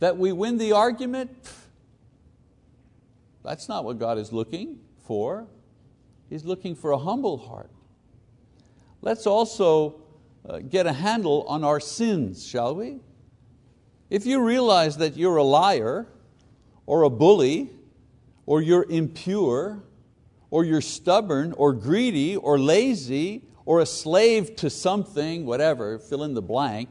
That 0.00 0.18
we 0.18 0.32
win 0.32 0.58
the 0.58 0.72
argument, 0.72 1.30
that's 3.42 3.68
not 3.68 3.84
what 3.84 3.98
God 3.98 4.18
is 4.18 4.32
looking 4.32 4.80
for. 5.06 5.46
He's 6.28 6.44
looking 6.44 6.74
for 6.74 6.90
a 6.90 6.98
humble 6.98 7.38
heart. 7.38 7.70
Let's 9.04 9.26
also 9.26 10.00
uh, 10.48 10.60
get 10.60 10.86
a 10.86 10.92
handle 10.94 11.44
on 11.46 11.62
our 11.62 11.78
sins, 11.78 12.46
shall 12.46 12.74
we? 12.74 13.00
If 14.08 14.24
you 14.24 14.42
realize 14.42 14.96
that 14.96 15.14
you're 15.14 15.36
a 15.36 15.44
liar, 15.44 16.06
or 16.86 17.02
a 17.02 17.10
bully, 17.10 17.68
or 18.46 18.62
you're 18.62 18.86
impure, 18.88 19.82
or 20.50 20.64
you're 20.64 20.80
stubborn, 20.80 21.52
or 21.52 21.74
greedy, 21.74 22.34
or 22.34 22.58
lazy, 22.58 23.42
or 23.66 23.80
a 23.80 23.86
slave 23.86 24.56
to 24.56 24.70
something, 24.70 25.44
whatever, 25.44 25.98
fill 25.98 26.22
in 26.22 26.32
the 26.32 26.40
blank, 26.40 26.88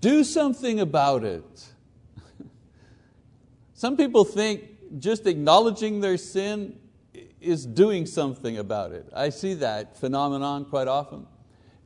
do 0.00 0.24
something 0.24 0.80
about 0.80 1.22
it. 1.22 1.66
Some 3.74 3.98
people 3.98 4.24
think 4.24 5.00
just 5.00 5.26
acknowledging 5.26 6.00
their 6.00 6.16
sin 6.16 6.78
is 7.46 7.64
doing 7.66 8.06
something 8.06 8.58
about 8.58 8.92
it. 8.92 9.08
I 9.14 9.30
see 9.30 9.54
that 9.54 9.96
phenomenon 9.96 10.64
quite 10.64 10.88
often. 10.88 11.26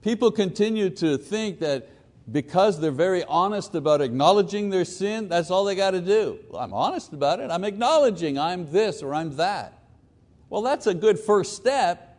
People 0.03 0.31
continue 0.31 0.91
to 0.91 1.19
think 1.19 1.61
that 1.61 1.89
because 2.31 2.81
they're 2.81 2.91
very 2.91 3.25
honest 3.25 3.75
about 3.75 4.01
acknowledging 4.01 4.71
their 4.71 4.85
sin, 4.85 5.29
that's 5.29 5.51
all 5.51 5.65
they 5.65 5.75
got 5.75 5.93
to 5.93 6.01
do. 6.01 6.39
Well, 6.49 6.63
I'm 6.63 6.73
honest 6.73 7.13
about 7.13 7.41
it. 7.41 7.51
I'm 7.51 7.65
acknowledging 7.65 8.39
I'm 8.39 8.71
this 8.71 9.03
or 9.03 9.15
I'm 9.15 9.37
that. 9.37 9.83
Well, 10.49 10.63
that's 10.63 10.87
a 10.87 10.95
good 10.95 11.19
first 11.19 11.55
step, 11.55 12.19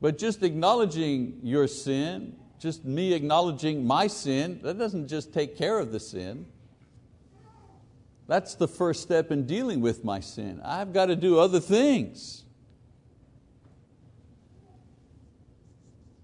but 0.00 0.18
just 0.18 0.42
acknowledging 0.42 1.40
your 1.42 1.66
sin, 1.66 2.36
just 2.58 2.84
me 2.84 3.12
acknowledging 3.14 3.86
my 3.86 4.06
sin, 4.06 4.60
that 4.62 4.78
doesn't 4.78 5.08
just 5.08 5.32
take 5.32 5.56
care 5.56 5.78
of 5.78 5.92
the 5.92 6.00
sin. 6.00 6.46
That's 8.28 8.54
the 8.54 8.68
first 8.68 9.02
step 9.02 9.32
in 9.32 9.46
dealing 9.46 9.80
with 9.80 10.04
my 10.04 10.20
sin. 10.20 10.60
I've 10.62 10.92
got 10.92 11.06
to 11.06 11.16
do 11.16 11.38
other 11.38 11.60
things. 11.60 12.44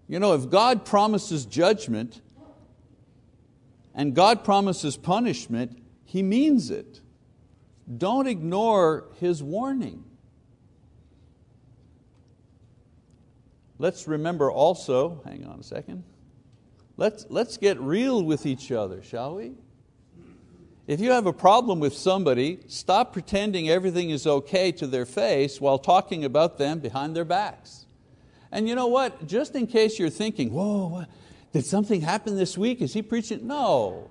You 0.07 0.19
know, 0.19 0.35
if 0.35 0.51
God 0.51 0.85
promises 0.85 1.47
judgment 1.47 2.21
and 3.95 4.15
God 4.15 4.45
promises 4.45 4.99
punishment, 4.99 5.79
He 6.05 6.23
means 6.23 6.71
it. 6.71 7.01
Don't 7.97 8.27
ignore 8.27 9.07
His 9.19 9.43
warning. 9.43 10.05
Let's 13.79 14.07
remember 14.07 14.51
also, 14.51 15.23
hang 15.25 15.47
on 15.47 15.59
a 15.59 15.63
second, 15.63 16.05
let's, 16.99 17.25
let's 17.31 17.57
get 17.57 17.81
real 17.81 18.23
with 18.23 18.45
each 18.45 18.71
other, 18.71 19.03
shall 19.03 19.37
we? 19.37 19.55
If 20.87 21.01
you 21.01 21.13
have 21.13 21.27
a 21.27 21.33
problem 21.33 21.81
with 21.81 21.97
somebody, 21.97 22.61
stop 22.69 23.13
pretending 23.13 23.71
everything 23.71 24.11
is 24.11 24.27
okay 24.27 24.71
to 24.73 24.87
their 24.87 25.07
face 25.07 25.61
while 25.61 25.79
talking 25.79 26.25
about 26.25 26.59
them 26.59 26.79
behind 26.81 27.17
their 27.17 27.25
backs. 27.25 27.87
And 28.53 28.69
you 28.69 28.75
know 28.75 28.87
what? 28.87 29.27
Just 29.27 29.55
in 29.55 29.67
case 29.67 29.99
you're 29.99 30.11
thinking, 30.11 30.53
whoa, 30.53 30.87
what? 30.89 31.09
did 31.55 31.65
something 31.65 32.01
happen 32.01 32.37
this 32.37 32.59
week? 32.59 32.83
Is 32.83 32.93
he 32.93 33.01
preaching? 33.01 33.47
No. 33.47 34.11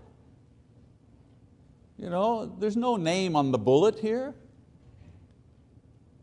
You 1.99 2.09
know, 2.09 2.45
there's 2.57 2.77
no 2.77 2.95
name 2.95 3.35
on 3.35 3.51
the 3.51 3.57
bullet 3.57 3.99
here. 3.99 4.33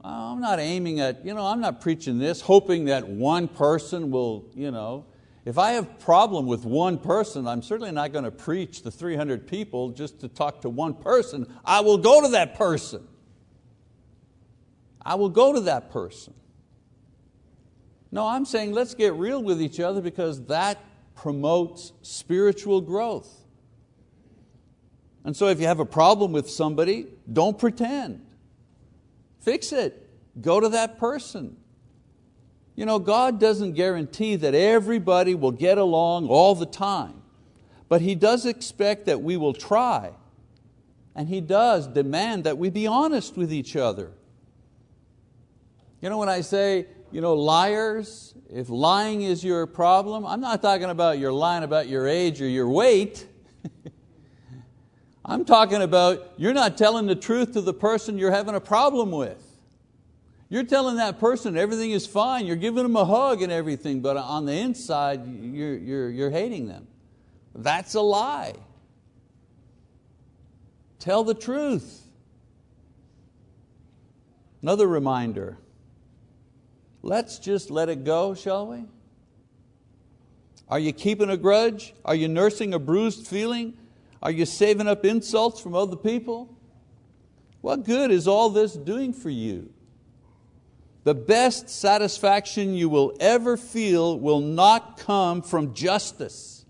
I'm 0.02 0.40
not 0.40 0.58
aiming 0.58 0.98
at, 1.00 1.26
you 1.26 1.34
know, 1.34 1.44
I'm 1.44 1.60
not 1.60 1.82
preaching 1.82 2.18
this 2.18 2.40
hoping 2.40 2.86
that 2.86 3.06
one 3.06 3.48
person 3.48 4.10
will, 4.10 4.46
you 4.54 4.70
know, 4.70 5.04
if 5.44 5.56
I 5.56 5.72
have 5.72 5.84
a 5.84 5.94
problem 6.04 6.46
with 6.46 6.64
one 6.64 6.98
person, 6.98 7.46
I'm 7.46 7.62
certainly 7.62 7.92
not 7.92 8.12
going 8.12 8.24
to 8.24 8.30
preach 8.30 8.82
to 8.82 8.90
300 8.90 9.46
people 9.46 9.90
just 9.90 10.20
to 10.20 10.28
talk 10.28 10.62
to 10.62 10.68
one 10.68 10.94
person. 10.94 11.46
I 11.64 11.80
will 11.80 11.98
go 11.98 12.22
to 12.22 12.28
that 12.28 12.56
person. 12.56 13.06
I 15.00 15.14
will 15.14 15.30
go 15.30 15.54
to 15.54 15.60
that 15.60 15.90
person. 15.90 16.34
No, 18.12 18.26
I'm 18.26 18.44
saying 18.44 18.72
let's 18.72 18.94
get 18.94 19.14
real 19.14 19.42
with 19.42 19.62
each 19.62 19.80
other 19.80 20.00
because 20.00 20.44
that 20.46 20.78
promotes 21.14 21.92
spiritual 22.02 22.80
growth. 22.80 23.28
And 25.24 25.36
so 25.36 25.48
if 25.48 25.60
you 25.60 25.66
have 25.66 25.80
a 25.80 25.86
problem 25.86 26.32
with 26.32 26.50
somebody, 26.50 27.06
don't 27.30 27.58
pretend. 27.58 28.26
Fix 29.40 29.72
it. 29.72 30.08
Go 30.40 30.60
to 30.60 30.70
that 30.70 30.98
person. 30.98 31.56
You 32.80 32.86
know, 32.86 32.98
God 32.98 33.38
doesn't 33.38 33.74
guarantee 33.74 34.36
that 34.36 34.54
everybody 34.54 35.34
will 35.34 35.50
get 35.50 35.76
along 35.76 36.28
all 36.28 36.54
the 36.54 36.64
time, 36.64 37.20
but 37.90 38.00
He 38.00 38.14
does 38.14 38.46
expect 38.46 39.04
that 39.04 39.20
we 39.20 39.36
will 39.36 39.52
try, 39.52 40.12
and 41.14 41.28
He 41.28 41.42
does 41.42 41.86
demand 41.86 42.44
that 42.44 42.56
we 42.56 42.70
be 42.70 42.86
honest 42.86 43.36
with 43.36 43.52
each 43.52 43.76
other. 43.76 44.12
You 46.00 46.08
know, 46.08 46.16
when 46.16 46.30
I 46.30 46.40
say, 46.40 46.86
you 47.12 47.20
know, 47.20 47.34
liars, 47.34 48.32
if 48.48 48.70
lying 48.70 49.20
is 49.20 49.44
your 49.44 49.66
problem, 49.66 50.24
I'm 50.24 50.40
not 50.40 50.62
talking 50.62 50.88
about 50.88 51.18
you're 51.18 51.34
lying 51.34 51.64
about 51.64 51.86
your 51.86 52.08
age 52.08 52.40
or 52.40 52.48
your 52.48 52.70
weight. 52.70 53.26
I'm 55.26 55.44
talking 55.44 55.82
about 55.82 56.32
you're 56.38 56.54
not 56.54 56.78
telling 56.78 57.04
the 57.04 57.14
truth 57.14 57.52
to 57.52 57.60
the 57.60 57.74
person 57.74 58.16
you're 58.16 58.30
having 58.30 58.54
a 58.54 58.60
problem 58.60 59.10
with. 59.10 59.49
You're 60.50 60.64
telling 60.64 60.96
that 60.96 61.20
person 61.20 61.56
everything 61.56 61.92
is 61.92 62.08
fine, 62.08 62.44
you're 62.44 62.56
giving 62.56 62.82
them 62.82 62.96
a 62.96 63.04
hug 63.04 63.40
and 63.40 63.52
everything, 63.52 64.00
but 64.00 64.16
on 64.16 64.46
the 64.46 64.52
inside, 64.52 65.24
you're, 65.26 65.78
you're, 65.78 66.10
you're 66.10 66.30
hating 66.30 66.66
them. 66.66 66.88
That's 67.54 67.94
a 67.94 68.00
lie. 68.00 68.54
Tell 70.98 71.22
the 71.22 71.34
truth. 71.34 72.02
Another 74.60 74.86
reminder 74.86 75.56
let's 77.02 77.38
just 77.38 77.70
let 77.70 77.88
it 77.88 78.04
go, 78.04 78.34
shall 78.34 78.66
we? 78.66 78.84
Are 80.68 80.78
you 80.78 80.92
keeping 80.92 81.30
a 81.30 81.36
grudge? 81.36 81.94
Are 82.04 82.14
you 82.14 82.28
nursing 82.28 82.74
a 82.74 82.78
bruised 82.78 83.26
feeling? 83.26 83.78
Are 84.20 84.30
you 84.30 84.44
saving 84.44 84.88
up 84.88 85.04
insults 85.04 85.60
from 85.60 85.74
other 85.74 85.96
people? 85.96 86.54
What 87.60 87.84
good 87.84 88.10
is 88.10 88.26
all 88.28 88.50
this 88.50 88.74
doing 88.74 89.12
for 89.12 89.30
you? 89.30 89.72
The 91.04 91.14
best 91.14 91.68
satisfaction 91.70 92.74
you 92.74 92.88
will 92.88 93.16
ever 93.20 93.56
feel 93.56 94.18
will 94.18 94.40
not 94.40 94.98
come 94.98 95.40
from 95.40 95.74
justice. 95.74 96.64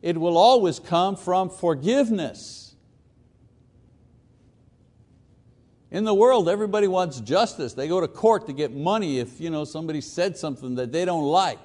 It 0.00 0.18
will 0.18 0.36
always 0.36 0.80
come 0.80 1.14
from 1.14 1.48
forgiveness. 1.48 2.74
In 5.92 6.04
the 6.04 6.14
world, 6.14 6.48
everybody 6.48 6.88
wants 6.88 7.20
justice. 7.20 7.74
They 7.74 7.86
go 7.86 8.00
to 8.00 8.08
court 8.08 8.46
to 8.46 8.52
get 8.52 8.72
money 8.72 9.18
if 9.18 9.40
you 9.40 9.50
know, 9.50 9.64
somebody 9.64 10.00
said 10.00 10.36
something 10.36 10.74
that 10.76 10.90
they 10.90 11.04
don't 11.04 11.26
like. 11.26 11.60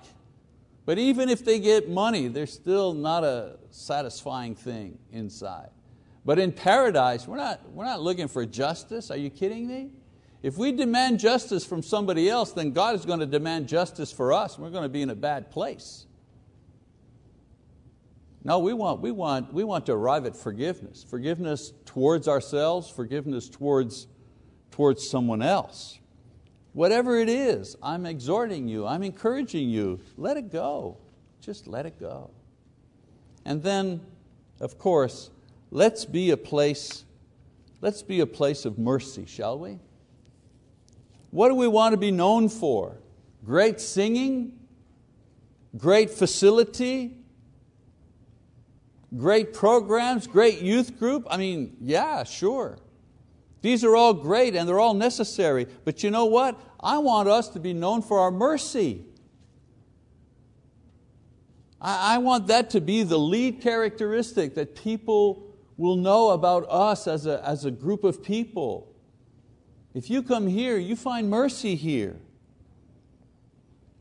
But 0.85 0.99
even 0.99 1.29
if 1.29 1.43
they 1.43 1.59
get 1.59 1.89
money, 1.89 2.27
they're 2.27 2.45
still 2.45 2.93
not 2.93 3.23
a 3.23 3.57
satisfying 3.71 4.53
thing 4.53 4.99
inside. 5.11 5.69
But 6.25 6.39
in 6.39 6.51
paradise, 6.51 7.27
we're 7.27 7.37
not, 7.37 7.71
we're 7.71 7.85
not 7.85 8.01
looking 8.01 8.27
for 8.27 8.45
justice. 8.45 9.09
Are 9.09 9.17
you 9.17 9.29
kidding 9.29 9.67
me? 9.67 9.91
If 10.47 10.57
we 10.57 10.71
demand 10.71 11.19
justice 11.19 11.65
from 11.65 11.83
somebody 11.83 12.29
else, 12.29 12.53
then 12.53 12.71
God 12.71 12.95
is 12.95 13.05
going 13.05 13.19
to 13.19 13.25
demand 13.25 13.67
justice 13.67 14.13
for 14.13 14.31
us. 14.31 14.57
We're 14.57 14.69
going 14.69 14.83
to 14.83 14.89
be 14.89 15.01
in 15.01 15.09
a 15.09 15.15
bad 15.15 15.51
place. 15.51 16.05
No, 18.45 18.59
we 18.59 18.71
want, 18.71 19.01
we, 19.01 19.11
want, 19.11 19.53
we 19.53 19.65
want 19.65 19.85
to 19.87 19.91
arrive 19.91 20.25
at 20.25 20.37
forgiveness. 20.37 21.03
Forgiveness 21.03 21.73
towards 21.83 22.29
ourselves, 22.29 22.89
forgiveness 22.89 23.49
towards, 23.49 24.07
towards 24.71 25.09
someone 25.09 25.41
else. 25.41 25.99
Whatever 26.71 27.19
it 27.19 27.27
is, 27.27 27.75
I'm 27.83 28.05
exhorting 28.05 28.69
you, 28.69 28.87
I'm 28.87 29.03
encouraging 29.03 29.67
you, 29.67 29.99
let 30.15 30.37
it 30.37 30.49
go. 30.49 30.97
Just 31.41 31.67
let 31.67 31.85
it 31.85 31.99
go. 31.99 32.31
And 33.43 33.61
then, 33.61 33.99
of 34.61 34.79
course, 34.79 35.29
let's 35.71 36.05
be 36.05 36.31
a 36.31 36.37
place, 36.37 37.03
let's 37.81 38.01
be 38.01 38.21
a 38.21 38.25
place 38.25 38.63
of 38.63 38.79
mercy, 38.79 39.25
shall 39.25 39.59
we? 39.59 39.79
What 41.31 41.49
do 41.49 41.55
we 41.55 41.67
want 41.67 41.93
to 41.93 41.97
be 41.97 42.11
known 42.11 42.49
for? 42.49 42.97
Great 43.43 43.79
singing? 43.79 44.53
Great 45.77 46.09
facility? 46.09 47.17
great 49.15 49.53
programs, 49.53 50.27
great 50.27 50.61
youth 50.61 50.99
group. 50.99 51.25
I 51.29 51.37
mean, 51.37 51.77
yeah, 51.81 52.23
sure. 52.23 52.77
These 53.61 53.83
are 53.83 53.95
all 53.95 54.13
great 54.13 54.55
and 54.55 54.67
they're 54.67 54.79
all 54.79 54.93
necessary. 54.93 55.67
But 55.85 56.03
you 56.03 56.11
know 56.11 56.25
what? 56.25 56.59
I 56.79 56.97
want 56.99 57.29
us 57.29 57.49
to 57.49 57.59
be 57.59 57.73
known 57.73 58.01
for 58.01 58.19
our 58.19 58.31
mercy. 58.31 59.03
I, 61.79 62.17
want 62.17 62.47
that 62.47 62.71
to 62.71 62.81
be 62.81 63.03
the 63.03 63.19
lead 63.19 63.61
characteristic 63.61 64.55
that 64.55 64.75
people 64.75 65.55
will 65.77 65.95
know 65.95 66.31
about 66.31 66.65
us 66.69 67.07
as 67.07 67.27
a, 67.27 67.47
as 67.47 67.65
a 67.65 67.71
group 67.71 68.03
of 68.03 68.23
people. 68.23 68.95
If 69.97 70.11
you 70.11 70.21
come 70.21 70.45
here, 70.45 70.77
you 70.77 70.95
find 70.95 71.27
mercy 71.27 71.73
here. 71.73 72.15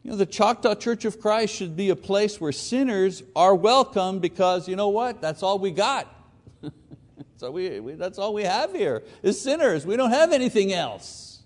You 0.02 0.10
know, 0.10 0.16
the 0.18 0.26
Choctaw 0.26 0.74
Church 0.74 1.06
of 1.06 1.18
Christ 1.18 1.54
should 1.54 1.74
be 1.74 1.88
a 1.88 1.96
place 1.96 2.38
where 2.38 2.52
sinners 2.52 3.22
are 3.34 3.54
welcome 3.54 4.18
because 4.18 4.68
you 4.68 4.76
know 4.76 4.90
what? 4.90 5.22
That's 5.22 5.42
all 5.42 5.58
we 5.58 5.70
got. 5.70 6.14
so 7.38 7.50
we, 7.50 7.80
we, 7.80 7.94
that's 7.94 8.18
all 8.18 8.34
we 8.34 8.42
have 8.42 8.74
here 8.74 9.04
is 9.22 9.40
sinners. 9.40 9.86
We 9.86 9.96
don't 9.96 10.10
have 10.10 10.32
anything 10.32 10.70
else. 10.70 11.40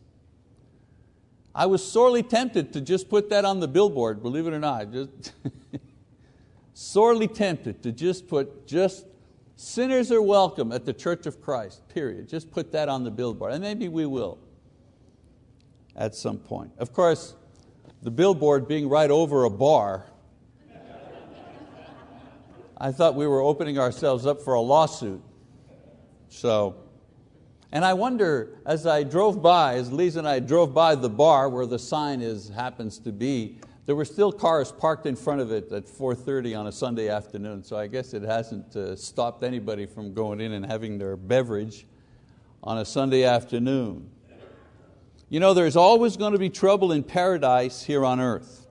I 1.54 1.66
was 1.66 1.88
sorely 1.88 2.24
tempted 2.24 2.72
to 2.72 2.80
just 2.80 3.08
put 3.08 3.30
that 3.30 3.44
on 3.44 3.60
the 3.60 3.68
billboard, 3.68 4.20
believe 4.20 4.48
it 4.48 4.52
or 4.52 4.58
not. 4.58 4.90
Just 4.90 5.32
sorely 6.74 7.28
tempted 7.28 7.84
to 7.84 7.92
just 7.92 8.26
put 8.26 8.66
just 8.66 9.06
sinners 9.60 10.10
are 10.10 10.22
welcome 10.22 10.72
at 10.72 10.86
the 10.86 10.92
Church 10.92 11.26
of 11.26 11.42
Christ, 11.42 11.86
period. 11.88 12.28
Just 12.28 12.50
put 12.50 12.72
that 12.72 12.88
on 12.88 13.04
the 13.04 13.10
billboard, 13.10 13.52
and 13.52 13.62
maybe 13.62 13.88
we 13.88 14.06
will 14.06 14.38
at 15.94 16.14
some 16.14 16.38
point. 16.38 16.72
Of 16.78 16.94
course, 16.94 17.34
the 18.02 18.10
billboard 18.10 18.66
being 18.66 18.88
right 18.88 19.10
over 19.10 19.44
a 19.44 19.50
bar, 19.50 20.06
I 22.78 22.90
thought 22.90 23.14
we 23.14 23.26
were 23.26 23.42
opening 23.42 23.78
ourselves 23.78 24.24
up 24.24 24.40
for 24.40 24.54
a 24.54 24.60
lawsuit. 24.60 25.20
So, 26.30 26.76
and 27.70 27.84
I 27.84 27.92
wonder, 27.92 28.60
as 28.64 28.86
I 28.86 29.02
drove 29.02 29.42
by, 29.42 29.74
as 29.74 29.92
Lisa 29.92 30.20
and 30.20 30.28
I 30.28 30.38
drove 30.40 30.72
by 30.72 30.94
the 30.94 31.10
bar 31.10 31.50
where 31.50 31.66
the 31.66 31.78
sign 31.78 32.22
is, 32.22 32.48
happens 32.48 32.98
to 33.00 33.12
be, 33.12 33.58
there 33.90 33.96
were 33.96 34.04
still 34.04 34.30
cars 34.30 34.70
parked 34.70 35.04
in 35.04 35.16
front 35.16 35.40
of 35.40 35.50
it 35.50 35.72
at 35.72 35.84
4.30 35.84 36.56
on 36.56 36.68
a 36.68 36.70
Sunday 36.70 37.08
afternoon, 37.08 37.64
so 37.64 37.76
I 37.76 37.88
guess 37.88 38.14
it 38.14 38.22
hasn't 38.22 38.76
uh, 38.76 38.94
stopped 38.94 39.42
anybody 39.42 39.84
from 39.84 40.14
going 40.14 40.40
in 40.40 40.52
and 40.52 40.64
having 40.64 40.96
their 40.96 41.16
beverage 41.16 41.88
on 42.62 42.78
a 42.78 42.84
Sunday 42.84 43.24
afternoon. 43.24 44.08
You 45.28 45.40
know, 45.40 45.54
there's 45.54 45.74
always 45.74 46.16
going 46.16 46.34
to 46.34 46.38
be 46.38 46.50
trouble 46.50 46.92
in 46.92 47.02
paradise 47.02 47.82
here 47.82 48.04
on 48.04 48.20
earth. 48.20 48.64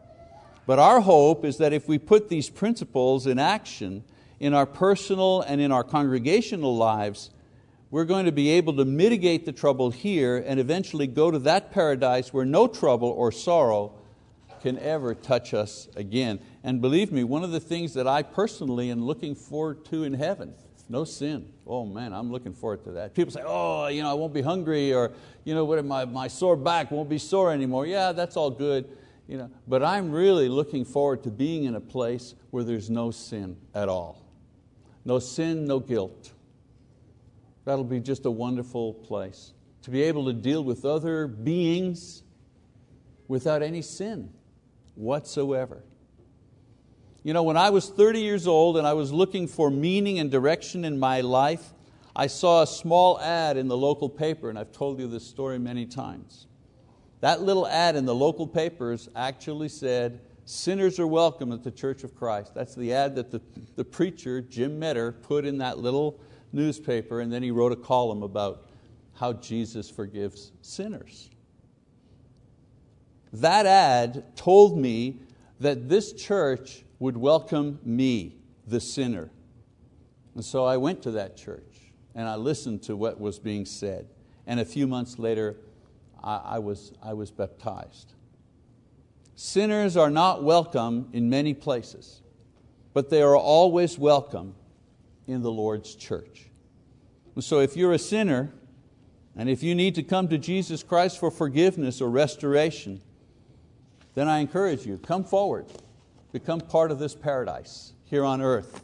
But 0.65 0.79
our 0.79 1.01
hope 1.01 1.43
is 1.43 1.58
that 1.58 1.73
if 1.73 1.86
we 1.86 1.97
put 1.97 2.29
these 2.29 2.49
principles 2.49 3.27
in 3.27 3.39
action 3.39 4.05
in 4.39 4.53
our 4.53 4.65
personal 4.65 5.41
and 5.41 5.60
in 5.60 5.73
our 5.73 5.84
congregational 5.84 6.77
lives, 6.77 7.29
we're 7.91 8.05
going 8.05 8.25
to 8.25 8.32
be 8.32 8.51
able 8.51 8.77
to 8.77 8.86
mitigate 8.86 9.45
the 9.45 9.51
trouble 9.51 9.91
here 9.91 10.38
and 10.38 10.62
eventually 10.62 11.08
go 11.08 11.29
to 11.29 11.39
that 11.39 11.71
paradise 11.71 12.34
where 12.34 12.45
no 12.45 12.69
trouble 12.69 13.10
or 13.10 13.34
sorrow 13.34 13.98
can 14.61 14.77
ever 14.79 15.13
touch 15.15 15.53
us 15.53 15.87
again. 15.95 16.39
And 16.63 16.81
believe 16.81 17.11
me, 17.11 17.23
one 17.23 17.43
of 17.43 17.51
the 17.51 17.59
things 17.59 17.93
that 17.93 18.07
I 18.07 18.23
personally 18.23 18.91
am 18.91 19.03
looking 19.03 19.35
forward 19.35 19.85
to 19.85 20.03
in 20.03 20.13
heaven, 20.13 20.53
no 20.89 21.03
sin. 21.03 21.51
Oh 21.67 21.85
man, 21.85 22.13
I'm 22.13 22.31
looking 22.31 22.53
forward 22.53 22.83
to 22.85 22.91
that. 22.93 23.13
People 23.13 23.31
say, 23.31 23.43
oh, 23.45 23.87
you 23.87 24.01
know, 24.01 24.09
I 24.09 24.13
won't 24.13 24.33
be 24.33 24.41
hungry 24.41 24.93
or 24.93 25.11
you 25.45 25.53
know, 25.53 25.65
what, 25.65 25.83
my, 25.85 26.05
my 26.05 26.27
sore 26.27 26.55
back 26.55 26.91
won't 26.91 27.09
be 27.09 27.17
sore 27.17 27.51
anymore. 27.51 27.85
Yeah, 27.85 28.11
that's 28.11 28.35
all 28.35 28.49
good. 28.49 28.89
You 29.27 29.37
know, 29.37 29.51
but 29.67 29.83
I'm 29.83 30.11
really 30.11 30.49
looking 30.49 30.83
forward 30.83 31.23
to 31.23 31.29
being 31.29 31.65
in 31.65 31.75
a 31.75 31.79
place 31.81 32.33
where 32.49 32.63
there's 32.63 32.89
no 32.89 33.11
sin 33.11 33.57
at 33.75 33.87
all. 33.87 34.25
No 35.05 35.19
sin, 35.19 35.65
no 35.65 35.79
guilt. 35.79 36.31
That'll 37.65 37.83
be 37.83 37.99
just 37.99 38.25
a 38.25 38.31
wonderful 38.31 38.93
place. 38.93 39.53
To 39.83 39.91
be 39.91 40.01
able 40.03 40.25
to 40.25 40.33
deal 40.33 40.63
with 40.63 40.83
other 40.83 41.27
beings 41.27 42.23
without 43.27 43.61
any 43.61 43.83
sin 43.83 44.33
whatsoever. 44.99 45.83
You 47.23 47.33
know, 47.33 47.43
when 47.43 47.57
I 47.57 47.69
was 47.69 47.89
30 47.89 48.21
years 48.21 48.47
old 48.47 48.77
and 48.77 48.85
I 48.85 48.93
was 48.93 49.12
looking 49.12 49.47
for 49.47 49.71
meaning 49.71 50.19
and 50.19 50.29
direction 50.29 50.85
in 50.85 50.99
my 50.99 51.21
life, 51.21 51.73
I 52.15 52.27
saw 52.27 52.63
a 52.63 52.67
small 52.67 53.19
ad 53.19 53.57
in 53.57 53.67
the 53.67 53.77
local 53.77 54.09
paper, 54.09 54.49
and 54.49 54.59
I've 54.59 54.71
told 54.71 54.99
you 54.99 55.07
this 55.07 55.25
story 55.25 55.59
many 55.59 55.85
times. 55.85 56.47
That 57.21 57.41
little 57.41 57.67
ad 57.67 57.95
in 57.95 58.05
the 58.05 58.15
local 58.15 58.47
papers 58.47 59.09
actually 59.15 59.69
said, 59.69 60.21
Sinners 60.45 60.99
are 60.99 61.07
welcome 61.07 61.51
at 61.51 61.63
the 61.63 61.71
Church 61.71 62.03
of 62.03 62.15
Christ. 62.15 62.55
That's 62.55 62.73
the 62.73 62.93
ad 62.93 63.15
that 63.15 63.29
the, 63.29 63.41
the 63.75 63.85
preacher, 63.85 64.41
Jim 64.41 64.79
Metter, 64.79 65.12
put 65.12 65.45
in 65.45 65.59
that 65.59 65.77
little 65.77 66.19
newspaper, 66.51 67.21
and 67.21 67.31
then 67.31 67.43
he 67.43 67.51
wrote 67.51 67.71
a 67.71 67.75
column 67.75 68.23
about 68.23 68.69
how 69.13 69.33
Jesus 69.33 69.89
forgives 69.89 70.51
sinners. 70.62 71.29
That 73.33 73.65
ad 73.65 74.35
told 74.35 74.77
me 74.77 75.19
that 75.59 75.89
this 75.89 76.13
church 76.13 76.83
would 76.99 77.17
welcome 77.17 77.79
me, 77.83 78.37
the 78.67 78.79
sinner. 78.79 79.29
And 80.35 80.43
so 80.43 80.65
I 80.65 80.77
went 80.77 81.01
to 81.03 81.11
that 81.11 81.37
church 81.37 81.93
and 82.15 82.27
I 82.27 82.35
listened 82.35 82.83
to 82.83 82.95
what 82.95 83.19
was 83.19 83.39
being 83.39 83.65
said. 83.65 84.07
And 84.47 84.59
a 84.59 84.65
few 84.65 84.87
months 84.87 85.19
later, 85.19 85.57
I, 86.23 86.37
I 86.37 86.59
was, 86.59 86.93
I 87.03 87.13
was 87.13 87.31
baptized. 87.31 88.13
Sinners 89.35 89.95
are 89.95 90.09
not 90.09 90.43
welcome 90.43 91.09
in 91.13 91.29
many 91.29 91.53
places, 91.53 92.21
but 92.93 93.09
they 93.09 93.21
are 93.21 93.37
always 93.37 93.97
welcome 93.97 94.55
in 95.27 95.41
the 95.41 95.51
Lord's 95.51 95.95
church. 95.95 96.49
And 97.35 97.43
so 97.43 97.59
if 97.59 97.77
you're 97.77 97.93
a 97.93 97.99
sinner, 97.99 98.51
and 99.37 99.49
if 99.49 99.63
you 99.63 99.75
need 99.75 99.95
to 99.95 100.03
come 100.03 100.27
to 100.27 100.37
Jesus 100.37 100.83
Christ 100.83 101.19
for 101.19 101.31
forgiveness 101.31 102.01
or 102.01 102.09
restoration, 102.09 103.01
then 104.19 104.27
I 104.27 104.39
encourage 104.39 104.86
you, 104.86 104.97
come 104.97 105.23
forward, 105.23 105.65
become 106.34 106.60
part 106.60 106.91
of 106.91 106.99
this 106.99 107.15
paradise 107.15 107.93
here 108.03 108.25
on 108.25 108.41
earth, 108.41 108.84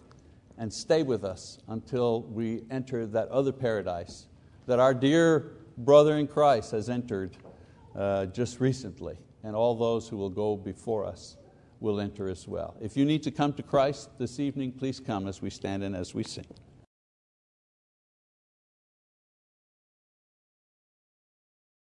and 0.57 0.71
stay 0.71 1.03
with 1.03 1.25
us 1.25 1.57
until 1.67 2.21
we 2.21 2.63
enter 2.71 3.05
that 3.07 3.27
other 3.27 3.51
paradise 3.51 4.27
that 4.65 4.79
our 4.79 4.93
dear 4.93 5.51
brother 5.77 6.17
in 6.17 6.27
Christ 6.27 6.71
has 6.71 6.89
entered 6.89 7.35
uh, 7.97 8.27
just 8.27 8.61
recently, 8.61 9.17
and 9.43 9.57
all 9.57 9.75
those 9.75 10.07
who 10.07 10.15
will 10.15 10.29
go 10.29 10.55
before 10.55 11.05
us 11.05 11.35
will 11.81 11.99
enter 11.99 12.29
as 12.29 12.47
well. 12.47 12.77
If 12.79 12.95
you 12.95 13.03
need 13.03 13.21
to 13.23 13.31
come 13.31 13.51
to 13.53 13.63
Christ 13.63 14.17
this 14.17 14.39
evening, 14.39 14.71
please 14.71 15.01
come 15.01 15.27
as 15.27 15.41
we 15.41 15.49
stand 15.49 15.83
and 15.83 15.97
as 15.97 16.15
we 16.15 16.23
sing. 16.23 16.45